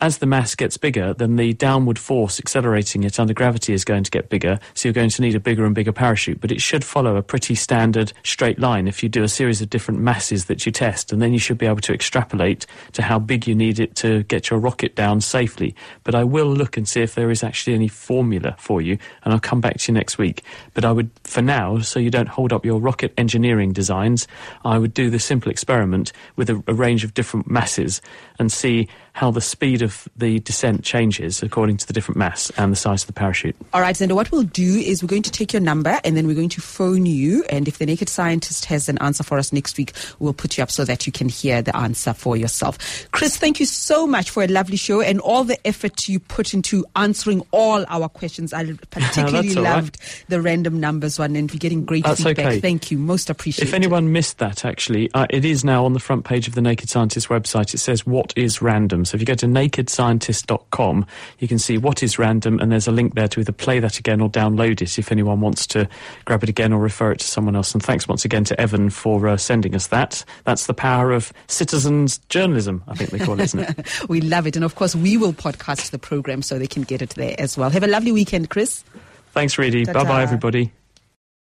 as 0.00 0.18
the 0.18 0.26
mass 0.26 0.54
gets 0.54 0.76
bigger, 0.76 1.14
then 1.14 1.36
the 1.36 1.52
downward 1.54 1.98
force 1.98 2.38
accelerating 2.38 3.04
it 3.04 3.18
under 3.18 3.32
gravity 3.32 3.72
is 3.72 3.84
going 3.84 4.04
to 4.04 4.10
get 4.10 4.28
bigger, 4.28 4.58
so 4.74 4.88
you're 4.88 4.92
going 4.92 5.10
to 5.10 5.22
need 5.22 5.34
a 5.34 5.40
bigger 5.40 5.64
and 5.64 5.74
bigger 5.74 5.92
parachute. 5.92 6.40
But 6.40 6.52
it 6.52 6.60
should 6.60 6.84
follow 6.84 7.16
a 7.16 7.22
pretty 7.22 7.54
standard 7.54 8.12
straight 8.22 8.58
line 8.58 8.88
if 8.88 9.02
you 9.02 9.08
do 9.08 9.22
a 9.22 9.28
series 9.28 9.62
of 9.62 9.70
different 9.70 10.00
masses 10.00 10.46
that 10.46 10.66
you 10.66 10.72
test, 10.72 11.12
and 11.12 11.22
then 11.22 11.32
you 11.32 11.38
should 11.38 11.58
be 11.58 11.66
able 11.66 11.80
to 11.80 11.94
extrapolate 11.94 12.66
to 12.92 13.02
how 13.02 13.18
big 13.18 13.46
you 13.46 13.54
need 13.54 13.80
it 13.80 13.94
to 13.96 14.24
get 14.24 14.50
your 14.50 14.58
rocket 14.58 14.94
down 14.94 15.20
safely. 15.20 15.74
But 16.02 16.14
I 16.14 16.24
will 16.24 16.52
look 16.52 16.76
and 16.76 16.88
see 16.88 17.00
if 17.00 17.14
there 17.14 17.30
is 17.30 17.42
actually 17.42 17.74
any 17.74 17.88
formula 17.88 18.56
for 18.58 18.82
you, 18.82 18.98
and 19.24 19.32
I'll 19.32 19.40
come 19.40 19.60
back 19.60 19.78
to 19.78 19.92
you 19.92 19.94
next 19.94 20.18
week. 20.18 20.42
But 20.74 20.84
I 20.84 20.92
would, 20.92 21.10
for 21.22 21.40
now, 21.40 21.78
so 21.78 22.00
you 22.00 22.10
don't 22.10 22.28
hold 22.28 22.52
up 22.52 22.64
your 22.64 22.80
rocket 22.80 23.14
engineering 23.16 23.72
designs, 23.72 24.26
I 24.64 24.78
would 24.78 24.92
do 24.92 25.08
the 25.08 25.18
simple 25.18 25.50
experiment 25.50 26.12
with 26.36 26.50
a, 26.50 26.62
a 26.66 26.74
range 26.74 27.04
of 27.04 27.14
different 27.14 27.48
masses 27.48 28.02
and 28.38 28.50
see 28.50 28.88
how 29.14 29.30
the 29.30 29.40
speed 29.40 29.80
of 29.80 30.08
the 30.16 30.40
descent 30.40 30.82
changes 30.82 31.40
according 31.40 31.76
to 31.76 31.86
the 31.86 31.92
different 31.92 32.18
mass 32.18 32.50
and 32.56 32.72
the 32.72 32.76
size 32.76 33.04
of 33.04 33.06
the 33.06 33.12
parachute. 33.12 33.54
All 33.72 33.80
right, 33.80 33.94
Zendo, 33.94 34.12
what 34.12 34.32
we'll 34.32 34.42
do 34.42 34.76
is 34.76 35.04
we're 35.04 35.08
going 35.08 35.22
to 35.22 35.30
take 35.30 35.52
your 35.52 35.62
number 35.62 36.00
and 36.04 36.16
then 36.16 36.26
we're 36.26 36.34
going 36.34 36.48
to 36.48 36.60
phone 36.60 37.06
you. 37.06 37.44
And 37.48 37.68
if 37.68 37.78
the 37.78 37.86
Naked 37.86 38.08
Scientist 38.08 38.64
has 38.64 38.88
an 38.88 38.98
answer 38.98 39.22
for 39.22 39.38
us 39.38 39.52
next 39.52 39.78
week, 39.78 39.92
we'll 40.18 40.32
put 40.32 40.58
you 40.58 40.64
up 40.64 40.70
so 40.70 40.84
that 40.84 41.06
you 41.06 41.12
can 41.12 41.28
hear 41.28 41.62
the 41.62 41.74
answer 41.76 42.12
for 42.12 42.36
yourself. 42.36 43.08
Chris, 43.12 43.36
thank 43.36 43.60
you 43.60 43.66
so 43.66 44.04
much 44.04 44.30
for 44.30 44.42
a 44.42 44.48
lovely 44.48 44.76
show 44.76 45.00
and 45.00 45.20
all 45.20 45.44
the 45.44 45.64
effort 45.64 46.08
you 46.08 46.18
put 46.18 46.52
into 46.52 46.84
answering 46.96 47.46
all 47.52 47.84
our 47.88 48.08
questions. 48.08 48.52
I 48.52 48.72
particularly 48.90 49.54
loved 49.54 49.98
right. 50.00 50.24
the 50.28 50.40
random 50.40 50.80
numbers 50.80 51.20
one 51.20 51.36
and 51.36 51.48
we're 51.52 51.58
getting 51.58 51.84
great 51.84 52.02
That's 52.02 52.24
feedback. 52.24 52.46
Okay. 52.46 52.60
Thank 52.60 52.90
you. 52.90 52.98
Most 52.98 53.30
appreciated. 53.30 53.68
If 53.68 53.74
anyone 53.74 54.10
missed 54.10 54.38
that, 54.38 54.64
actually, 54.64 55.08
uh, 55.14 55.28
it 55.30 55.44
is 55.44 55.64
now 55.64 55.84
on 55.84 55.92
the 55.92 56.00
front 56.00 56.24
page 56.24 56.48
of 56.48 56.56
the 56.56 56.62
Naked 56.62 56.90
Scientist 56.90 57.28
website. 57.28 57.74
It 57.74 57.78
says, 57.78 58.04
What 58.04 58.32
is 58.34 58.60
random? 59.04 59.10
So 59.10 59.16
if 59.16 59.20
you 59.20 59.26
go 59.26 59.34
to 59.34 59.46
nakedscientist.com, 59.46 61.06
you 61.38 61.48
can 61.48 61.58
see 61.58 61.78
what 61.78 62.02
is 62.02 62.18
random, 62.18 62.60
and 62.60 62.72
there's 62.72 62.88
a 62.88 62.92
link 62.92 63.14
there 63.14 63.28
to 63.28 63.40
either 63.40 63.52
play 63.52 63.80
that 63.80 63.98
again 63.98 64.20
or 64.20 64.28
download 64.28 64.82
it 64.82 64.98
if 64.98 65.12
anyone 65.12 65.40
wants 65.40 65.66
to 65.68 65.88
grab 66.24 66.42
it 66.42 66.48
again 66.48 66.72
or 66.72 66.80
refer 66.80 67.12
it 67.12 67.20
to 67.20 67.26
someone 67.26 67.56
else. 67.56 67.74
And 67.74 67.82
thanks 67.82 68.08
once 68.08 68.24
again 68.24 68.44
to 68.44 68.60
Evan 68.60 68.90
for 68.90 69.28
uh, 69.28 69.36
sending 69.36 69.74
us 69.74 69.88
that. 69.88 70.24
That's 70.44 70.66
the 70.66 70.74
power 70.74 71.12
of 71.12 71.32
citizens 71.46 72.18
journalism, 72.28 72.82
I 72.88 72.94
think 72.94 73.10
they 73.10 73.18
call 73.18 73.40
it, 73.40 73.44
isn't 73.44 73.60
it? 73.60 74.00
we 74.08 74.20
love 74.20 74.46
it. 74.46 74.56
And 74.56 74.64
of 74.64 74.74
course, 74.74 74.94
we 74.94 75.16
will 75.16 75.32
podcast 75.32 75.90
the 75.90 75.98
program 75.98 76.42
so 76.42 76.58
they 76.58 76.66
can 76.66 76.82
get 76.82 77.02
it 77.02 77.10
there 77.10 77.36
as 77.38 77.56
well. 77.56 77.70
Have 77.70 77.84
a 77.84 77.88
lovely 77.88 78.12
weekend, 78.12 78.50
Chris. 78.50 78.84
Thanks, 79.32 79.58
Redi. 79.58 79.84
Bye 79.84 80.04
bye, 80.04 80.22
everybody. 80.22 80.72